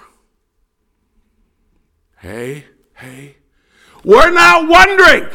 Hey, 2.19 2.67
hey. 2.95 3.37
We're 4.05 4.31
not 4.31 4.69
wondering. 4.69 5.29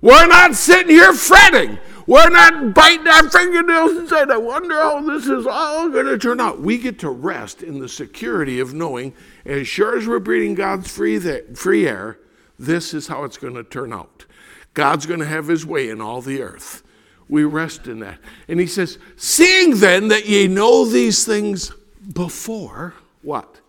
We're 0.00 0.26
not 0.26 0.54
sitting 0.54 0.90
here 0.90 1.12
fretting. 1.12 1.78
We're 2.06 2.30
not 2.30 2.74
biting 2.74 3.08
our 3.08 3.28
fingernails 3.30 3.92
and 3.92 4.08
saying, 4.08 4.30
I 4.30 4.36
wonder 4.36 4.74
how 4.74 5.00
this 5.00 5.26
is 5.26 5.46
all 5.46 5.88
going 5.88 6.06
to 6.06 6.18
turn 6.18 6.38
out. 6.38 6.60
We 6.60 6.76
get 6.76 6.98
to 7.00 7.10
rest 7.10 7.62
in 7.62 7.78
the 7.78 7.88
security 7.88 8.60
of 8.60 8.74
knowing, 8.74 9.14
as 9.44 9.68
sure 9.68 9.96
as 9.96 10.06
we're 10.06 10.18
breathing 10.18 10.54
God's 10.54 10.90
free, 10.90 11.18
free 11.54 11.86
air, 11.86 12.18
this 12.58 12.94
is 12.94 13.08
how 13.08 13.24
it's 13.24 13.36
going 13.36 13.54
to 13.54 13.64
turn 13.64 13.92
out. 13.92 14.26
God's 14.74 15.06
going 15.06 15.20
to 15.20 15.26
have 15.26 15.48
his 15.48 15.64
way 15.64 15.88
in 15.88 16.00
all 16.00 16.20
the 16.20 16.42
earth. 16.42 16.82
We 17.28 17.44
rest 17.44 17.86
in 17.86 18.00
that. 18.00 18.18
And 18.48 18.60
he 18.60 18.66
says, 18.66 18.98
Seeing 19.16 19.78
then 19.78 20.08
that 20.08 20.26
ye 20.26 20.46
know 20.46 20.84
these 20.84 21.24
things 21.24 21.72
before, 22.12 22.94
what? 23.22 23.60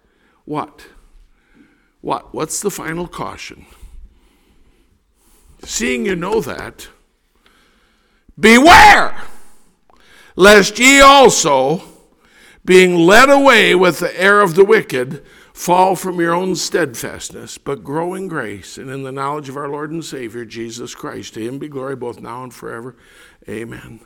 What? 0.46 0.86
What? 2.02 2.34
What's 2.34 2.60
the 2.62 2.72
final 2.72 3.08
caution? 3.08 3.66
Seeing 5.64 6.06
you 6.06 6.16
know 6.16 6.42
that, 6.42 6.90
beware 8.40 9.16
lest 10.36 10.80
ye 10.80 11.00
also, 11.00 11.82
being 12.64 12.96
led 12.96 13.30
away 13.30 13.76
with 13.76 14.00
the 14.00 14.20
air 14.20 14.42
of 14.42 14.56
the 14.56 14.66
wicked, 14.66 15.24
fall 15.56 15.96
from 15.96 16.20
your 16.20 16.36
own 16.36 16.54
steadfastness, 16.54 17.58
but 17.58 17.82
grow 17.82 18.13
in 18.13 18.28
grace 18.28 18.78
and 18.78 18.89
in 18.89 19.04
the 19.04 19.12
knowledge 19.12 19.48
of 19.48 19.56
our 19.56 19.70
Lord 19.70 19.89
and 19.89 20.04
Savior, 20.04 20.44
Jesus 20.44 20.94
Christ. 20.94 21.34
To 21.36 21.39
him 21.48 21.60
be 21.60 21.70
glory 21.70 21.96
both 21.96 22.20
now 22.20 22.44
and 22.44 22.54
forever. 22.54 22.98
Amen. 23.48 24.02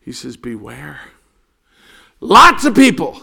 He 0.00 0.10
says, 0.10 0.36
Beware. 0.36 1.02
Lots 2.18 2.64
of 2.64 2.74
people 2.74 3.22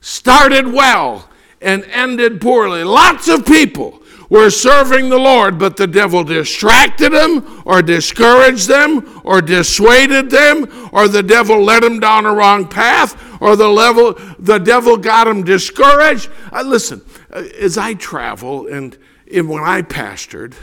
started 0.00 0.66
well 0.66 1.30
and 1.60 1.84
ended 1.84 2.40
poorly. 2.40 2.82
Lots 2.82 3.28
of 3.28 3.46
people 3.46 4.02
were 4.28 4.50
serving 4.50 5.08
the 5.08 5.18
Lord, 5.18 5.56
but 5.56 5.76
the 5.76 5.86
devil 5.86 6.24
distracted 6.24 7.12
them, 7.12 7.62
or 7.64 7.80
discouraged 7.80 8.66
them, 8.66 9.20
or 9.22 9.40
dissuaded 9.40 10.30
them, 10.30 10.88
or 10.92 11.06
the 11.06 11.22
devil 11.22 11.62
led 11.62 11.84
them 11.84 12.00
down 12.00 12.26
a 12.26 12.34
wrong 12.34 12.66
path, 12.66 13.29
or 13.40 13.56
the 13.56 13.68
level 13.68 14.12
the 14.38 14.58
devil 14.58 14.96
got 14.96 15.24
them 15.24 15.42
discouraged. 15.42 16.30
Uh, 16.52 16.62
listen, 16.62 17.02
uh, 17.32 17.44
as 17.58 17.76
I 17.78 17.94
travel 17.94 18.66
and, 18.66 18.96
and 19.32 19.48
when 19.48 19.64
I 19.64 19.82
pastored, 19.82 20.54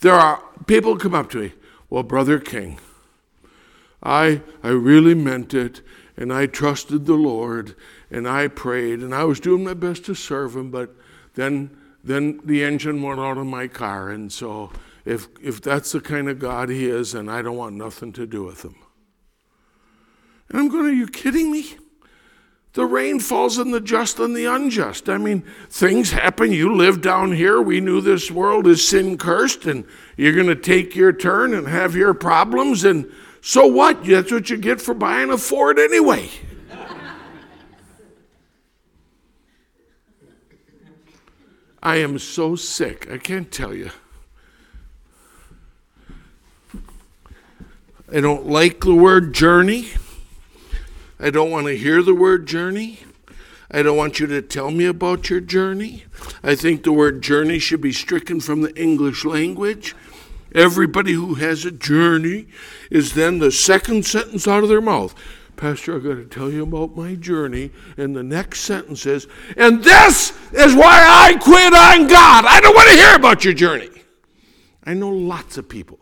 there 0.00 0.14
are 0.14 0.42
people 0.66 0.96
come 0.96 1.14
up 1.14 1.30
to 1.30 1.38
me. 1.38 1.52
Well, 1.90 2.02
brother 2.02 2.38
King, 2.38 2.78
I 4.02 4.40
I 4.62 4.68
really 4.68 5.14
meant 5.14 5.54
it, 5.54 5.82
and 6.16 6.32
I 6.32 6.46
trusted 6.46 7.06
the 7.06 7.14
Lord, 7.14 7.74
and 8.10 8.28
I 8.28 8.48
prayed 8.48 9.00
and 9.00 9.14
I 9.14 9.24
was 9.24 9.40
doing 9.40 9.64
my 9.64 9.74
best 9.74 10.04
to 10.06 10.14
serve 10.14 10.56
him, 10.56 10.70
but 10.70 10.94
then 11.34 11.76
then 12.04 12.40
the 12.44 12.62
engine 12.62 13.02
went 13.02 13.18
out 13.18 13.36
of 13.36 13.46
my 13.46 13.66
car, 13.66 14.10
and 14.10 14.32
so 14.32 14.70
if 15.04 15.28
if 15.42 15.60
that's 15.60 15.92
the 15.92 16.00
kind 16.00 16.28
of 16.28 16.38
God 16.38 16.68
he 16.68 16.86
is, 16.86 17.12
then 17.12 17.28
I 17.28 17.42
don't 17.42 17.56
want 17.56 17.76
nothing 17.76 18.12
to 18.12 18.26
do 18.26 18.44
with 18.44 18.64
him. 18.64 18.76
And 20.48 20.60
I'm 20.60 20.68
going, 20.68 20.86
are 20.86 20.92
you 20.92 21.08
kidding 21.08 21.50
me? 21.50 21.76
The 22.74 22.84
rain 22.84 23.20
falls 23.20 23.58
on 23.58 23.70
the 23.70 23.80
just 23.80 24.18
and 24.18 24.36
the 24.36 24.44
unjust. 24.44 25.08
I 25.08 25.16
mean, 25.16 25.44
things 25.70 26.10
happen. 26.10 26.52
You 26.52 26.74
live 26.74 27.00
down 27.00 27.32
here. 27.32 27.60
We 27.60 27.80
knew 27.80 28.02
this 28.02 28.30
world 28.30 28.66
is 28.66 28.86
sin 28.86 29.16
cursed, 29.16 29.64
and 29.64 29.86
you're 30.18 30.34
going 30.34 30.46
to 30.48 30.54
take 30.54 30.94
your 30.94 31.12
turn 31.12 31.54
and 31.54 31.66
have 31.66 31.96
your 31.96 32.12
problems. 32.12 32.84
And 32.84 33.10
so 33.40 33.66
what? 33.66 34.04
That's 34.04 34.30
what 34.30 34.50
you 34.50 34.58
get 34.58 34.82
for 34.82 34.92
buying 34.92 35.30
a 35.30 35.38
Ford 35.38 35.78
anyway. 35.78 36.28
I 41.82 41.96
am 41.96 42.18
so 42.18 42.56
sick. 42.56 43.08
I 43.10 43.16
can't 43.16 43.50
tell 43.50 43.72
you. 43.72 43.90
I 48.12 48.20
don't 48.20 48.46
like 48.46 48.80
the 48.80 48.94
word 48.94 49.32
journey. 49.32 49.92
I 51.18 51.30
don't 51.30 51.50
want 51.50 51.66
to 51.66 51.76
hear 51.76 52.02
the 52.02 52.14
word 52.14 52.46
journey. 52.46 53.00
I 53.70 53.82
don't 53.82 53.96
want 53.96 54.20
you 54.20 54.26
to 54.26 54.42
tell 54.42 54.70
me 54.70 54.86
about 54.86 55.28
your 55.28 55.40
journey. 55.40 56.04
I 56.42 56.54
think 56.54 56.82
the 56.82 56.92
word 56.92 57.22
journey 57.22 57.58
should 57.58 57.80
be 57.80 57.92
stricken 57.92 58.40
from 58.40 58.62
the 58.62 58.74
English 58.80 59.24
language. 59.24 59.96
Everybody 60.54 61.12
who 61.12 61.34
has 61.34 61.64
a 61.64 61.70
journey 61.70 62.46
is 62.90 63.14
then 63.14 63.38
the 63.38 63.50
second 63.50 64.06
sentence 64.06 64.46
out 64.46 64.62
of 64.62 64.68
their 64.68 64.80
mouth. 64.80 65.14
Pastor, 65.56 65.96
I 65.96 65.98
got 66.00 66.14
to 66.14 66.26
tell 66.26 66.50
you 66.50 66.62
about 66.62 66.96
my 66.96 67.14
journey. 67.14 67.72
And 67.96 68.14
the 68.14 68.22
next 68.22 68.60
sentence 68.60 69.06
is, 69.06 69.26
and 69.56 69.82
this 69.82 70.30
is 70.52 70.74
why 70.74 71.04
I 71.04 71.34
quit 71.36 71.72
on 71.72 72.06
God. 72.06 72.44
I 72.44 72.60
don't 72.60 72.74
want 72.74 72.90
to 72.90 72.96
hear 72.96 73.16
about 73.16 73.44
your 73.44 73.54
journey. 73.54 73.90
I 74.84 74.94
know 74.94 75.10
lots 75.10 75.58
of 75.58 75.68
people 75.68 75.98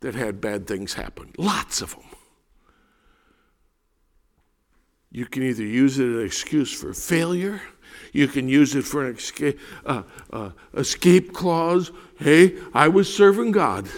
that 0.00 0.14
had 0.14 0.40
bad 0.40 0.66
things 0.66 0.94
happen, 0.94 1.32
lots 1.38 1.80
of 1.80 1.90
them. 1.94 2.15
You 5.16 5.24
can 5.24 5.44
either 5.44 5.64
use 5.64 5.98
it 5.98 6.08
as 6.08 6.14
an 6.14 6.26
excuse 6.26 6.70
for 6.70 6.92
failure, 6.92 7.62
you 8.12 8.28
can 8.28 8.50
use 8.50 8.74
it 8.74 8.84
for 8.84 9.06
an 9.06 9.16
escape, 9.16 9.58
uh, 9.86 10.02
uh, 10.30 10.50
escape 10.74 11.32
clause. 11.32 11.90
Hey, 12.18 12.58
I 12.74 12.88
was 12.88 13.12
serving 13.12 13.52
God. 13.52 13.88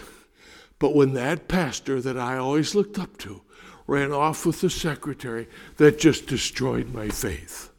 But 0.79 0.95
when 0.95 1.15
that 1.15 1.49
pastor 1.49 2.01
that 2.01 2.17
I 2.17 2.37
always 2.37 2.77
looked 2.77 3.01
up 3.01 3.19
to 3.19 3.43
ran 3.89 4.13
off 4.13 4.47
with 4.47 4.61
the 4.61 4.71
secretary 4.71 5.49
that 5.79 5.99
just 5.99 6.29
destroyed 6.29 6.95
my 6.95 7.09
faith. 7.09 7.71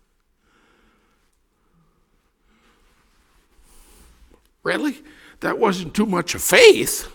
Really? 4.63 5.01
That 5.39 5.57
wasn't 5.57 5.93
too 5.93 6.05
much 6.05 6.35
of 6.35 6.41
faith. 6.41 7.09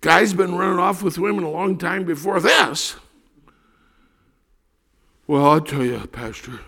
Guy's 0.00 0.32
been 0.32 0.54
running 0.54 0.78
off 0.78 1.02
with 1.02 1.18
women 1.18 1.44
a 1.44 1.50
long 1.50 1.76
time 1.76 2.04
before 2.04 2.40
this. 2.40 2.96
Well, 5.26 5.46
I'll 5.46 5.60
tell 5.62 5.84
you, 5.84 5.98
Pastor, 6.06 6.60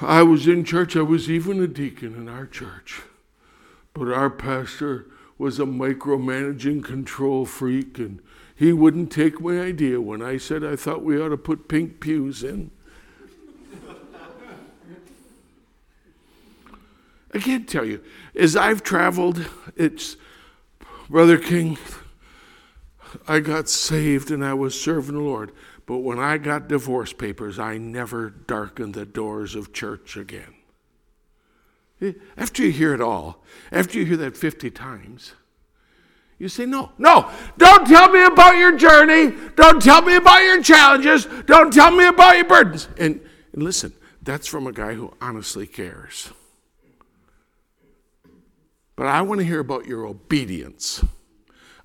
I 0.00 0.22
was 0.22 0.46
in 0.46 0.62
church, 0.64 0.96
I 0.96 1.02
was 1.02 1.28
even 1.28 1.60
a 1.60 1.66
deacon 1.66 2.14
in 2.14 2.28
our 2.28 2.46
church. 2.46 3.02
But 3.94 4.12
our 4.12 4.30
pastor 4.30 5.06
was 5.38 5.58
a 5.58 5.64
micromanaging 5.64 6.84
control 6.84 7.46
freak, 7.46 7.98
and 7.98 8.20
he 8.54 8.72
wouldn't 8.72 9.10
take 9.10 9.40
my 9.40 9.60
idea 9.60 10.00
when 10.00 10.22
I 10.22 10.36
said 10.36 10.62
I 10.62 10.76
thought 10.76 11.02
we 11.02 11.20
ought 11.20 11.30
to 11.30 11.36
put 11.36 11.66
pink 11.66 11.98
pews 11.98 12.44
in. 12.44 12.70
I 17.34 17.38
can't 17.38 17.68
tell 17.68 17.84
you. 17.84 18.00
As 18.36 18.56
I've 18.56 18.84
traveled, 18.84 19.46
it's, 19.76 20.16
Brother 21.10 21.38
King, 21.38 21.76
I 23.26 23.40
got 23.40 23.68
saved 23.68 24.30
and 24.30 24.44
I 24.44 24.54
was 24.54 24.80
serving 24.80 25.16
the 25.16 25.20
Lord. 25.20 25.50
But 25.88 26.00
when 26.00 26.18
I 26.18 26.36
got 26.36 26.68
divorce 26.68 27.14
papers, 27.14 27.58
I 27.58 27.78
never 27.78 28.28
darkened 28.28 28.92
the 28.92 29.06
doors 29.06 29.54
of 29.54 29.72
church 29.72 30.18
again. 30.18 30.54
Eh, 32.02 32.12
after 32.36 32.62
you 32.62 32.70
hear 32.70 32.92
it 32.92 33.00
all, 33.00 33.42
after 33.72 33.98
you 33.98 34.04
hear 34.04 34.18
that 34.18 34.36
50 34.36 34.70
times, 34.70 35.32
you 36.38 36.50
say, 36.50 36.66
No, 36.66 36.92
no, 36.98 37.30
don't 37.56 37.86
tell 37.86 38.12
me 38.12 38.22
about 38.22 38.58
your 38.58 38.76
journey. 38.76 39.34
Don't 39.56 39.80
tell 39.80 40.02
me 40.02 40.16
about 40.16 40.42
your 40.42 40.62
challenges. 40.62 41.26
Don't 41.46 41.72
tell 41.72 41.90
me 41.90 42.06
about 42.06 42.36
your 42.36 42.44
burdens. 42.44 42.86
And, 42.98 43.22
and 43.54 43.62
listen, 43.62 43.94
that's 44.20 44.46
from 44.46 44.66
a 44.66 44.72
guy 44.72 44.92
who 44.92 45.14
honestly 45.22 45.66
cares. 45.66 46.30
But 48.94 49.06
I 49.06 49.22
want 49.22 49.40
to 49.40 49.46
hear 49.46 49.60
about 49.60 49.86
your 49.86 50.04
obedience. 50.04 51.02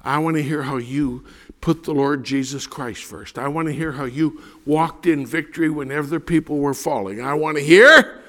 I 0.01 0.17
want 0.17 0.35
to 0.35 0.43
hear 0.43 0.63
how 0.63 0.75
you 0.75 1.23
put 1.63 1.85
the 1.85 1.93
Lord 1.93 2.25
Jesus 2.25 2.67
Christ 2.67 3.05
first. 3.05 3.39
I 3.39 3.47
want 3.47 3.69
to 3.69 3.73
hear 3.73 3.93
how 3.93 4.03
you 4.03 4.41
walked 4.65 5.05
in 5.05 5.25
victory 5.25 5.69
when 5.69 5.93
other 5.93 6.19
people 6.19 6.57
were 6.57 6.73
falling. 6.73 7.21
I 7.21 7.35
want 7.35 7.55
to 7.55 7.63
hear 7.63 8.21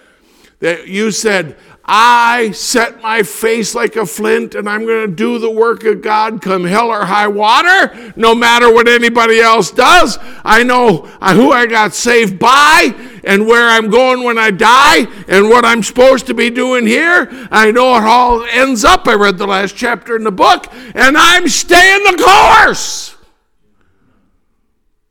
that 0.61 0.87
you 0.87 1.11
said, 1.11 1.57
I 1.85 2.53
set 2.53 3.03
my 3.03 3.25
face 3.25 3.75
like 3.75 3.97
a 3.97 4.07
flint 4.07 4.55
and 4.55 4.69
I'm 4.71 4.87
going 4.87 5.11
to 5.11 5.17
do 5.17 5.41
the 5.41 5.51
work 5.51 5.83
of 5.83 6.01
God 6.01 6.43
come 6.43 6.63
hell 6.63 6.91
or 6.91 7.05
high 7.05 7.27
water, 7.27 8.13
no 8.15 8.37
matter 8.37 8.73
what 8.73 8.87
anybody 8.87 9.41
else 9.41 9.73
does. 9.73 10.17
I 10.45 10.63
know 10.63 10.99
who 10.99 11.51
I 11.51 11.67
got 11.67 11.93
saved 11.93 12.39
by 12.39 12.95
and 13.25 13.49
where 13.49 13.69
I'm 13.69 13.91
going 13.91 14.23
when 14.23 14.39
I 14.39 14.53
die 14.53 15.09
and 15.27 15.49
what 15.49 15.65
I'm 15.65 15.83
supposed 15.83 16.29
to 16.29 16.35
be 16.35 16.51
doing 16.51 16.87
here. 16.87 17.29
I 17.51 17.73
know 17.73 17.97
it 17.97 18.05
all 18.05 18.45
ends 18.45 18.85
up. 18.85 19.09
I 19.09 19.15
read 19.15 19.39
the 19.39 19.47
last 19.49 19.75
chapter 19.75 20.15
in 20.15 20.23
the 20.23 20.31
book 20.31 20.73
and 20.95 21.19
I'm 21.19 21.49
staying 21.49 22.05
the 22.05 22.23
course. 22.23 23.14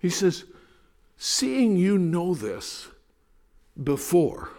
He 0.04 0.10
says, 0.10 0.44
seeing 1.16 1.78
you 1.78 1.98
know 1.98 2.34
this 2.34 2.90
before, 3.82 4.50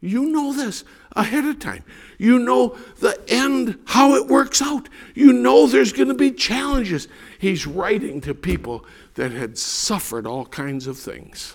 you 0.00 0.30
know 0.30 0.54
this 0.54 0.82
ahead 1.12 1.44
of 1.44 1.58
time. 1.58 1.84
You 2.16 2.38
know 2.38 2.78
the 3.00 3.22
end, 3.28 3.78
how 3.84 4.14
it 4.14 4.28
works 4.28 4.62
out. 4.62 4.88
You 5.14 5.34
know 5.34 5.66
there's 5.66 5.92
going 5.92 6.08
to 6.08 6.14
be 6.14 6.32
challenges. 6.32 7.06
He's 7.38 7.66
writing 7.66 8.22
to 8.22 8.34
people 8.34 8.86
that 9.16 9.30
had 9.30 9.58
suffered 9.58 10.26
all 10.26 10.46
kinds 10.46 10.86
of 10.86 10.98
things. 10.98 11.54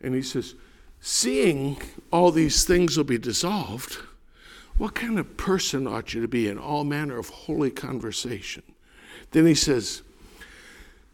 And 0.00 0.12
he 0.12 0.22
says, 0.22 0.56
Seeing 1.00 1.80
all 2.10 2.32
these 2.32 2.64
things 2.64 2.96
will 2.96 3.04
be 3.04 3.18
dissolved, 3.18 3.94
what 4.76 4.96
kind 4.96 5.20
of 5.20 5.36
person 5.36 5.86
ought 5.86 6.14
you 6.14 6.20
to 6.20 6.28
be 6.28 6.48
in 6.48 6.58
all 6.58 6.82
manner 6.82 7.16
of 7.16 7.28
holy 7.28 7.70
conversation? 7.70 8.64
Then 9.30 9.46
he 9.46 9.54
says, 9.54 10.02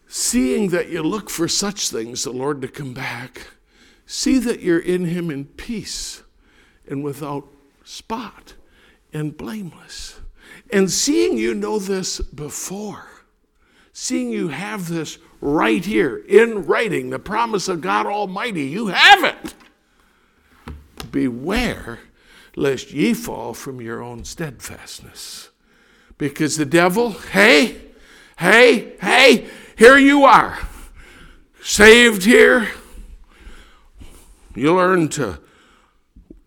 Seeing 0.09 0.71
that 0.71 0.89
you 0.89 1.03
look 1.03 1.31
for 1.31 1.47
such 1.47 1.91
things, 1.91 2.25
the 2.25 2.33
Lord 2.33 2.63
to 2.63 2.69
come 2.69 2.95
back 2.95 3.49
See 4.11 4.39
that 4.39 4.61
you're 4.61 4.79
in 4.79 5.05
him 5.05 5.31
in 5.31 5.45
peace 5.45 6.23
and 6.89 7.05
without 7.05 7.47
spot 7.85 8.55
and 9.13 9.37
blameless. 9.37 10.19
And 10.71 10.91
seeing 10.91 11.37
you 11.37 11.53
know 11.53 11.79
this 11.79 12.19
before, 12.19 13.05
seeing 13.93 14.31
you 14.31 14.49
have 14.49 14.89
this 14.89 15.19
right 15.43 15.85
here 15.85 16.17
in 16.27 16.65
writing, 16.65 17.11
the 17.11 17.19
promise 17.19 17.69
of 17.69 17.83
God 17.83 18.07
Almighty, 18.07 18.65
you 18.65 18.87
have 18.87 19.25
it. 19.25 19.55
Beware 21.13 21.99
lest 22.57 22.91
ye 22.91 23.13
fall 23.13 23.53
from 23.53 23.79
your 23.79 24.03
own 24.03 24.25
steadfastness. 24.25 25.51
Because 26.17 26.57
the 26.57 26.65
devil, 26.65 27.11
hey, 27.11 27.79
hey, 28.39 28.95
hey, 29.03 29.51
here 29.79 29.97
you 29.97 30.25
are, 30.25 30.59
saved 31.63 32.25
here, 32.25 32.69
you 34.57 34.75
learn 34.75 35.09
to 35.09 35.39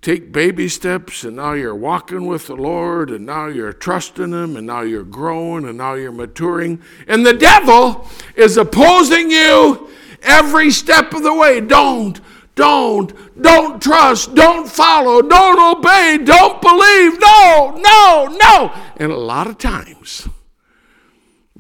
take 0.02 0.34
baby 0.34 0.68
steps, 0.68 1.24
and 1.24 1.38
now 1.38 1.54
you're 1.54 1.74
walking 1.74 2.28
with 2.28 2.48
the 2.48 2.56
Lord, 2.56 3.10
and 3.10 3.26
now 3.26 3.48
you're 3.48 3.72
trusting 3.72 4.34
Him, 4.34 4.58
and 4.58 4.68
now 4.68 4.82
you're 4.82 5.06
growing, 5.06 5.66
and 5.66 5.78
now 5.78 5.94
you're 5.94 6.12
maturing. 6.12 6.82
And 7.08 7.26
the 7.26 7.34
devil 7.34 8.06
is 8.36 8.58
opposing 8.58 9.32
you 9.32 9.90
every 10.22 10.70
step 10.70 11.14
of 11.14 11.24
the 11.24 11.34
way. 11.34 11.62
Don't, 11.62 12.20
don't, 12.56 13.42
don't 13.42 13.82
trust, 13.82 14.36
don't 14.36 14.68
follow, 14.68 15.22
don't 15.22 15.78
obey, 15.78 16.18
don't 16.22 16.62
believe. 16.62 17.18
No, 17.18 17.80
no, 17.80 18.38
no. 18.38 18.74
And 18.98 19.14
a 19.14 19.18
lot 19.18 19.48
of 19.48 19.58
times, 19.58 20.28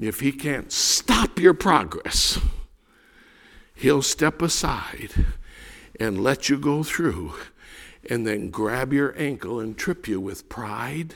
if 0.03 0.19
he 0.19 0.31
can't 0.31 0.71
stop 0.71 1.39
your 1.39 1.53
progress, 1.53 2.39
he'll 3.75 4.01
step 4.01 4.41
aside 4.41 5.11
and 5.99 6.23
let 6.23 6.49
you 6.49 6.57
go 6.57 6.83
through 6.83 7.33
and 8.09 8.25
then 8.25 8.49
grab 8.49 8.91
your 8.91 9.13
ankle 9.17 9.59
and 9.59 9.77
trip 9.77 10.07
you 10.07 10.19
with 10.19 10.49
pride. 10.49 11.13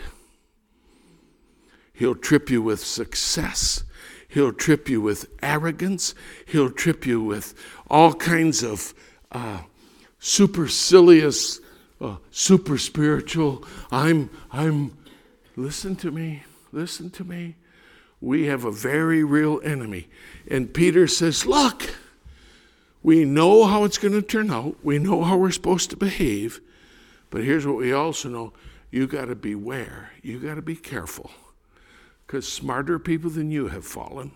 He'll 1.93 2.15
trip 2.15 2.49
you 2.49 2.61
with 2.61 2.79
success. 2.81 3.83
He'll 4.27 4.53
trip 4.53 4.89
you 4.89 5.01
with 5.01 5.29
arrogance. 5.41 6.13
He'll 6.45 6.69
trip 6.69 7.05
you 7.05 7.21
with 7.21 7.53
all 7.89 8.13
kinds 8.13 8.63
of 8.63 8.93
uh, 9.31 9.61
supercilious, 10.19 11.59
uh, 12.01 12.17
super 12.31 12.77
spiritual. 12.77 13.65
I'm, 13.91 14.29
I'm, 14.51 14.97
listen 15.55 15.95
to 15.97 16.11
me, 16.11 16.43
listen 16.71 17.09
to 17.11 17.23
me. 17.23 17.55
We 18.25 18.47
have 18.47 18.65
a 18.65 18.71
very 18.71 19.23
real 19.23 19.61
enemy. 19.63 20.07
And 20.49 20.73
Peter 20.73 21.05
says, 21.05 21.45
Look, 21.45 21.93
we 23.03 23.23
know 23.23 23.65
how 23.65 23.83
it's 23.83 23.99
going 23.99 24.15
to 24.15 24.21
turn 24.23 24.49
out. 24.49 24.77
We 24.83 24.97
know 24.97 25.23
how 25.23 25.37
we're 25.37 25.51
supposed 25.51 25.91
to 25.91 25.95
behave. 25.95 26.59
But 27.29 27.43
here's 27.43 27.67
what 27.67 27.75
we 27.75 27.93
also 27.93 28.29
know 28.29 28.53
you 28.89 29.05
got 29.05 29.25
to 29.25 29.35
beware. 29.35 30.09
You 30.23 30.39
got 30.39 30.55
to 30.55 30.63
be 30.63 30.75
careful. 30.75 31.29
Because 32.25 32.51
smarter 32.51 32.97
people 32.97 33.29
than 33.29 33.51
you 33.51 33.67
have 33.67 33.85
fallen, 33.85 34.31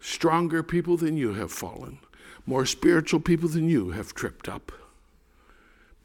stronger 0.00 0.64
people 0.64 0.96
than 0.96 1.16
you 1.16 1.34
have 1.34 1.52
fallen, 1.52 2.00
more 2.46 2.66
spiritual 2.66 3.20
people 3.20 3.48
than 3.48 3.68
you 3.68 3.90
have 3.90 4.12
tripped 4.12 4.48
up. 4.48 4.72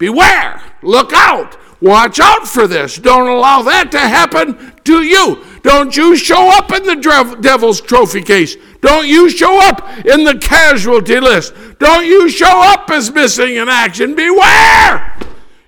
Beware! 0.06 0.62
Look 0.84 1.14
out! 1.14 1.58
Watch 1.82 2.20
out 2.20 2.47
for 2.47 2.68
this. 2.68 2.97
Don't 2.97 3.28
allow 3.28 3.64
that 3.64 3.91
to 3.93 3.99
happen 3.99 4.72
to 4.84 5.01
you. 5.01 5.43
Don't 5.64 5.97
you 5.97 6.16
show 6.16 6.47
up 6.56 6.72
in 6.72 6.84
the 6.84 7.38
devil's 7.41 7.82
trophy 7.82 8.22
case. 8.22 8.56
Don't 8.82 9.08
you 9.08 9.32
show 9.32 9.60
up 9.68 10.06
in 10.06 10.24
the 10.24 10.38
casualty 10.38 11.20
list. 11.20 11.56
Don't 11.80 12.06
you 12.06 12.30
show 12.30 12.62
up 12.72 12.88
as 12.91 13.12
missing 13.12 13.56
in 13.56 13.68
action. 13.68 14.14
Beware! 14.14 15.18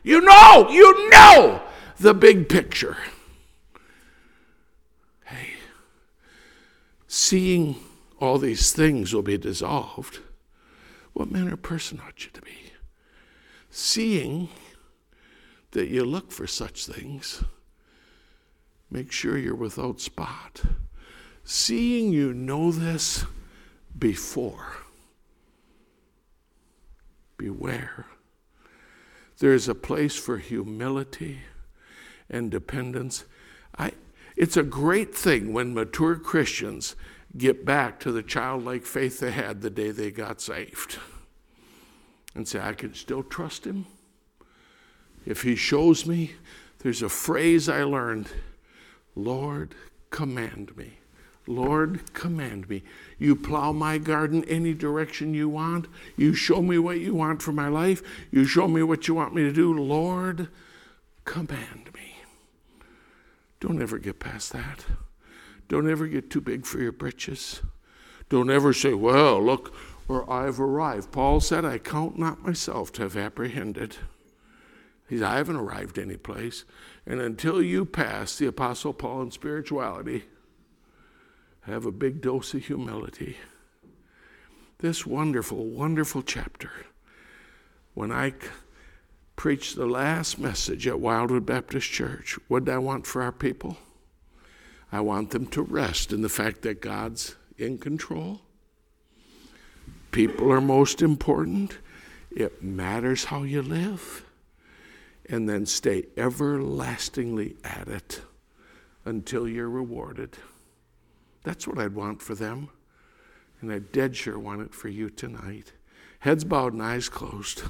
You 0.03 0.21
know, 0.21 0.67
you 0.69 1.09
know 1.09 1.63
the 1.99 2.13
big 2.13 2.47
picture. 2.47 2.97
Hey, 5.25 5.49
seeing 7.07 7.75
all 8.21 8.38
these 8.38 8.71
things 8.71 9.15
will 9.15 9.23
be 9.23 9.39
dissolved, 9.39 10.19
what 11.13 11.31
manner 11.31 11.53
of 11.53 11.63
person 11.63 11.99
ought 12.05 12.23
you 12.23 12.29
to 12.33 12.41
be? 12.41 12.66
Seeing 13.80 14.49
that 15.69 15.88
you 15.88 16.03
look 16.03 16.32
for 16.32 16.47
such 16.47 16.88
things, 16.88 17.43
make 18.89 19.11
sure 19.11 19.38
you're 19.38 19.53
without 19.53 20.01
spot. 20.01 20.63
Seeing 21.43 22.11
you 22.11 22.34
know 22.34 22.71
this 22.71 23.23
before, 23.95 24.78
beware. 27.38 28.07
There's 29.38 29.69
a 29.69 29.75
place 29.75 30.15
for 30.17 30.39
humility 30.39 31.41
and 32.32 32.49
dependence. 32.49 33.25
I, 33.78 33.91
it's 34.36 34.57
a 34.57 34.63
great 34.63 35.13
thing 35.13 35.53
when 35.53 35.75
mature 35.75 36.15
Christians 36.15 36.95
get 37.38 37.63
back 37.63 37.99
to 37.99 38.11
the 38.11 38.23
childlike 38.23 38.88
faith 38.88 39.19
they 39.19 39.30
had 39.30 39.61
the 39.61 39.69
day 39.69 39.91
they 39.91 40.09
got 40.09 40.41
saved 40.41 40.97
and 42.38 42.47
say, 42.47 42.59
I 42.59 42.73
can 42.73 42.93
still 42.93 43.23
trust 43.23 43.65
him. 43.65 43.88
If 45.25 45.41
he 45.41 45.55
shows 45.55 46.05
me, 46.05 46.35
there's 46.79 47.01
a 47.01 47.09
phrase 47.09 47.67
I 47.67 47.83
learned 47.83 48.29
Lord, 49.15 49.73
command 50.11 50.77
me. 50.77 50.99
Lord, 51.47 52.13
command 52.13 52.69
me. 52.69 52.83
You 53.17 53.35
plow 53.35 53.71
my 53.71 53.97
garden 53.97 54.43
any 54.47 54.75
direction 54.75 55.33
you 55.33 55.49
want. 55.49 55.88
You 56.15 56.35
show 56.35 56.61
me 56.61 56.77
what 56.77 56.99
you 56.99 57.15
want 57.15 57.41
for 57.41 57.51
my 57.51 57.67
life. 57.67 58.03
You 58.31 58.45
show 58.45 58.67
me 58.67 58.83
what 58.83 59.07
you 59.07 59.15
want 59.15 59.33
me 59.33 59.41
to 59.43 59.51
do. 59.51 59.73
Lord, 59.73 60.49
command 61.25 61.89
me. 61.95 62.17
Don't 63.59 63.81
ever 63.81 63.97
get 63.97 64.19
past 64.19 64.53
that. 64.53 64.85
Don't 65.67 65.89
ever 65.89 66.05
get 66.05 66.29
too 66.29 66.41
big 66.41 66.67
for 66.67 66.79
your 66.79 66.91
britches. 66.91 67.61
Don't 68.29 68.51
ever 68.51 68.73
say, 68.73 68.93
well, 68.93 69.41
look 69.41 69.73
where 70.08 70.30
I've 70.30 70.60
arrived. 70.60 71.12
Paul 71.12 71.39
said, 71.39 71.66
I 71.66 71.78
count 71.78 72.18
not 72.18 72.45
myself 72.45 72.91
to 72.93 73.03
have 73.03 73.18
apprehended. 73.18 73.97
He 75.08 75.18
said, 75.18 75.28
I 75.28 75.38
haven't 75.38 75.58
arrived 75.58 75.99
any 75.99 76.18
place. 76.18 76.66
And 77.05 77.22
until 77.22 77.62
you 77.62 77.86
pass 77.86 78.38
the 78.38 78.47
Apostle 78.47 78.93
Paul 78.93 79.22
in 79.24 79.32
spirituality, 79.32 80.26
have 81.62 81.86
a 81.86 81.91
big 81.91 82.22
dose 82.22 82.53
of 82.53 82.66
humility. 82.66 83.38
This 84.80 85.05
wonderful, 85.05 85.66
wonderful 85.66 86.22
chapter. 86.22 86.72
When 87.93 88.12
I 88.12 88.34
preached 89.36 89.76
the 89.76 89.86
last 89.86 90.39
message 90.39 90.88
at 90.88 90.99
Wildwood 90.99 91.45
Baptist 91.45 91.89
Church, 91.89 92.38
what 92.47 92.66
did 92.66 92.74
I 92.74 92.78
want 92.78 93.05
for 93.05 93.22
our 93.22 93.32
people? 93.32 93.78
I 94.91 95.01
want 95.01 95.32
them 95.32 95.47
to 95.47 95.62
rest 95.62 96.14
in 96.14 96.22
the 96.22 96.30
fact 96.30 96.62
that 96.62 96.82
God's 96.82 97.36
in 97.58 97.78
control. 97.78 98.41
People 100.18 100.51
are 100.51 100.59
most 100.59 101.03
important. 101.03 101.78
It 102.32 102.63
matters 102.63 103.26
how 103.26 103.43
you 103.43 103.61
live. 103.61 104.26
And 105.30 105.47
then 105.47 105.68
stay 105.68 106.05
everlastingly 106.18 107.55
at 107.63 107.88
it 107.88 108.22
until 109.05 109.47
you're 109.47 109.70
rewarded. 109.70 110.36
That's 111.43 111.68
what 111.68 111.78
I'd 111.78 111.93
want 111.93 112.24
for 112.24 112.34
them. 112.34 112.70
And 113.61 113.72
I 113.72 113.78
dead 113.78 114.15
sure 114.15 114.39
want 114.39 114.61
it 114.61 114.74
for 114.74 114.88
you 114.88 115.11
tonight. 115.11 115.74
Heads 116.22 116.43
bowed 116.43 116.74
and 116.74 116.82
eyes 116.82 117.09
closed. 117.09 117.61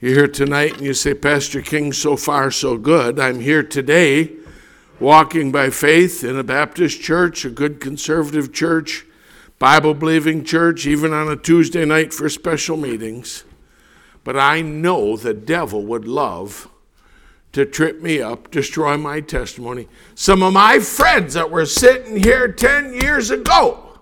You're 0.00 0.14
here 0.14 0.26
tonight 0.26 0.72
and 0.78 0.82
you 0.82 0.94
say, 0.94 1.14
Pastor 1.14 1.62
King, 1.62 1.92
so 1.92 2.16
far 2.16 2.50
so 2.50 2.76
good. 2.78 3.20
I'm 3.20 3.38
here 3.38 3.62
today 3.62 4.41
walking 5.02 5.50
by 5.50 5.68
faith 5.68 6.22
in 6.22 6.38
a 6.38 6.44
Baptist 6.44 7.00
church, 7.02 7.44
a 7.44 7.50
good 7.50 7.80
conservative 7.80 8.52
church, 8.52 9.04
Bible 9.58 9.94
believing 9.94 10.44
church, 10.44 10.86
even 10.86 11.12
on 11.12 11.28
a 11.28 11.36
Tuesday 11.36 11.84
night 11.84 12.14
for 12.14 12.28
special 12.28 12.76
meetings. 12.76 13.42
But 14.22 14.38
I 14.38 14.62
know 14.62 15.16
the 15.16 15.34
devil 15.34 15.84
would 15.86 16.06
love 16.06 16.68
to 17.50 17.66
trip 17.66 18.00
me 18.00 18.22
up, 18.22 18.52
destroy 18.52 18.96
my 18.96 19.20
testimony. 19.20 19.88
Some 20.14 20.40
of 20.42 20.52
my 20.52 20.78
friends 20.78 21.34
that 21.34 21.50
were 21.50 21.66
sitting 21.66 22.22
here 22.22 22.46
10 22.46 22.94
years 22.94 23.30
ago 23.30 23.98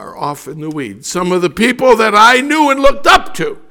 are 0.00 0.18
off 0.18 0.48
in 0.48 0.60
the 0.60 0.68
weeds. 0.68 1.08
Some 1.08 1.30
of 1.30 1.42
the 1.42 1.50
people 1.50 1.94
that 1.96 2.14
I 2.14 2.40
knew 2.40 2.70
and 2.70 2.80
looked 2.80 3.06
up 3.06 3.34
to 3.34 3.62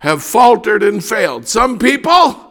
have 0.00 0.22
faltered 0.22 0.82
and 0.82 1.02
failed. 1.02 1.48
Some 1.48 1.78
people 1.78 2.49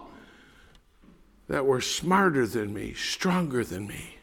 that 1.50 1.66
were 1.66 1.82
smarter 1.82 2.48
than 2.48 2.74
me, 2.74 2.94
stronger 2.94 3.66
than 3.66 3.88
me, 3.88 4.16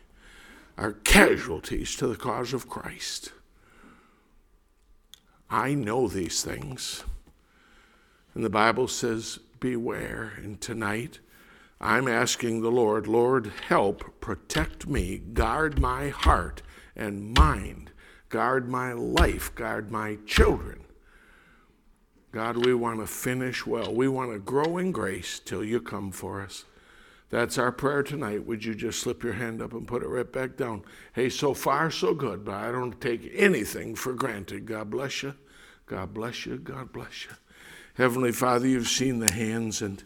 are 0.78 0.92
casualties 0.92 1.94
to 1.96 2.06
the 2.06 2.16
cause 2.16 2.54
of 2.54 2.68
Christ. 2.68 3.32
I 5.50 5.74
know 5.74 6.08
these 6.08 6.42
things. 6.42 7.04
And 8.34 8.42
the 8.42 8.50
Bible 8.50 8.88
says, 8.88 9.38
beware. 9.60 10.32
And 10.38 10.58
tonight, 10.60 11.18
I'm 11.78 12.08
asking 12.08 12.62
the 12.62 12.70
Lord, 12.70 13.06
Lord, 13.06 13.52
help 13.68 14.20
protect 14.20 14.86
me, 14.86 15.18
guard 15.18 15.78
my 15.78 16.08
heart 16.08 16.62
and 16.96 17.36
mind, 17.36 17.90
guard 18.30 18.68
my 18.68 18.94
life, 18.94 19.54
guard 19.54 19.90
my 19.90 20.16
children 20.26 20.86
God, 22.36 22.66
we 22.66 22.74
want 22.74 23.00
to 23.00 23.06
finish 23.06 23.64
well. 23.64 23.94
We 23.94 24.08
want 24.08 24.30
to 24.30 24.38
grow 24.38 24.76
in 24.76 24.92
grace 24.92 25.40
till 25.42 25.64
you 25.64 25.80
come 25.80 26.12
for 26.12 26.42
us. 26.42 26.66
That's 27.28 27.58
our 27.58 27.72
prayer 27.72 28.02
tonight. 28.02 28.46
Would 28.46 28.64
you 28.64 28.74
just 28.74 29.00
slip 29.00 29.24
your 29.24 29.32
hand 29.32 29.60
up 29.60 29.72
and 29.72 29.86
put 29.86 30.02
it 30.02 30.08
right 30.08 30.30
back 30.30 30.56
down? 30.56 30.82
Hey, 31.12 31.28
so 31.28 31.54
far, 31.54 31.90
so 31.90 32.14
good, 32.14 32.44
but 32.44 32.54
I 32.54 32.70
don't 32.70 33.00
take 33.00 33.30
anything 33.34 33.96
for 33.96 34.12
granted. 34.12 34.66
God 34.66 34.90
bless 34.90 35.22
you. 35.22 35.34
God 35.86 36.14
bless 36.14 36.46
you. 36.46 36.56
God 36.58 36.92
bless 36.92 37.24
you. 37.24 37.32
Heavenly 37.94 38.32
Father, 38.32 38.68
you've 38.68 38.88
seen 38.88 39.18
the 39.18 39.32
hands, 39.32 39.82
and 39.82 40.04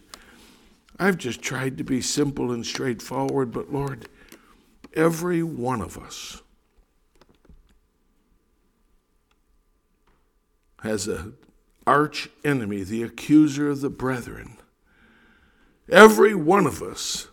I've 0.97 1.17
just 1.17 1.41
tried 1.41 1.77
to 1.77 1.83
be 1.83 2.01
simple 2.01 2.51
and 2.51 2.65
straightforward, 2.65 3.51
but 3.51 3.71
Lord, 3.71 4.07
every 4.93 5.43
one 5.43 5.81
of 5.81 5.97
us 5.97 6.41
has 10.81 11.07
a 11.07 11.33
arch 11.85 12.29
enemy, 12.43 12.83
the 12.83 13.03
accuser 13.03 13.69
of 13.69 13.81
the 13.81 13.89
brethren. 13.89 14.57
Every 15.89 16.35
one 16.35 16.65
of 16.65 16.81
us 16.81 17.27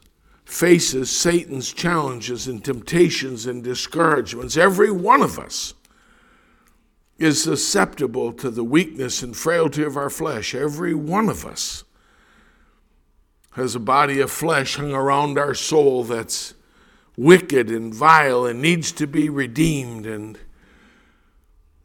faces 0.44 1.10
Satan's 1.10 1.72
challenges 1.72 2.48
and 2.48 2.64
temptations 2.64 3.46
and 3.46 3.62
discouragements. 3.62 4.56
Every 4.56 4.90
one 4.90 5.22
of 5.22 5.38
us 5.38 5.74
is 7.18 7.42
susceptible 7.42 8.32
to 8.32 8.50
the 8.50 8.64
weakness 8.64 9.22
and 9.22 9.36
frailty 9.36 9.82
of 9.82 9.96
our 9.96 10.10
flesh. 10.10 10.54
Every 10.54 10.94
one 10.94 11.28
of 11.28 11.44
us 11.44 11.84
has 13.52 13.74
a 13.74 13.80
body 13.80 14.20
of 14.20 14.30
flesh 14.30 14.76
hung 14.76 14.92
around 14.92 15.36
our 15.38 15.54
soul 15.54 16.04
that's 16.04 16.54
wicked 17.16 17.70
and 17.70 17.92
vile 17.92 18.46
and 18.46 18.62
needs 18.62 18.92
to 18.92 19.06
be 19.06 19.28
redeemed 19.28 20.06
and 20.06 20.38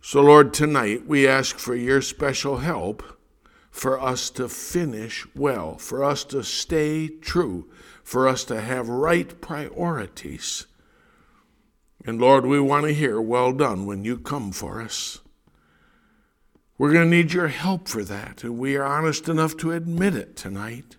so, 0.06 0.20
Lord, 0.20 0.54
tonight 0.54 1.08
we 1.08 1.26
ask 1.26 1.58
for 1.58 1.76
your 1.76 2.02
special 2.02 2.58
help 2.58 3.13
for 3.74 4.00
us 4.00 4.30
to 4.30 4.48
finish 4.48 5.26
well, 5.36 5.80
for 5.80 6.04
us 6.04 6.24
to 6.24 6.44
stay 6.44 7.08
true, 7.08 7.68
for 8.04 8.28
us 8.28 8.44
to 8.44 8.62
have 8.62 8.88
right 8.88 9.42
priorities. 9.42 10.68
And 12.06 12.22
Lord, 12.22 12.46
we 12.46 12.60
want 12.60 12.86
to 12.86 12.94
hear, 12.94 13.20
well 13.20 13.52
done, 13.52 13.88
when 13.88 14.06
you 14.06 14.20
come 14.20 14.52
for 14.52 14.80
us. 14.80 15.22
We're 16.78 16.94
going 16.94 17.10
to 17.10 17.18
need 17.18 17.34
your 17.34 17.48
help 17.48 17.88
for 17.88 18.04
that, 18.04 18.44
and 18.44 18.60
we 18.60 18.76
are 18.76 18.86
honest 18.86 19.28
enough 19.28 19.58
to 19.58 19.72
admit 19.72 20.16
it 20.16 20.36
tonight. 20.36 20.98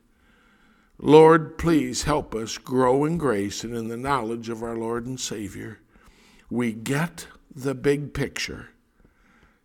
Lord, 0.99 1.57
please 1.57 2.03
help 2.03 2.35
us 2.35 2.59
grow 2.59 3.05
in 3.05 3.19
grace 3.19 3.63
and 3.63 3.77
in 3.77 3.87
the 3.87 3.97
knowledge 3.97 4.49
of 4.49 4.65
our 4.65 4.77
Lord 4.77 5.07
and 5.07 5.21
Savior. 5.21 5.79
We 6.51 6.73
get 6.73 7.29
the 7.55 7.75
big 7.75 8.15
picture. 8.15 8.71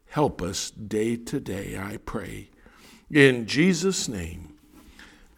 Help 0.06 0.44
us 0.44 0.70
day 0.70 1.16
to 1.16 1.40
day, 1.40 1.76
I 1.76 1.98
pray. 1.98 2.50
In 3.12 3.48
Jesus' 3.48 4.08
name, 4.08 4.54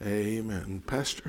amen. 0.02 0.84
Pastor. 0.86 1.20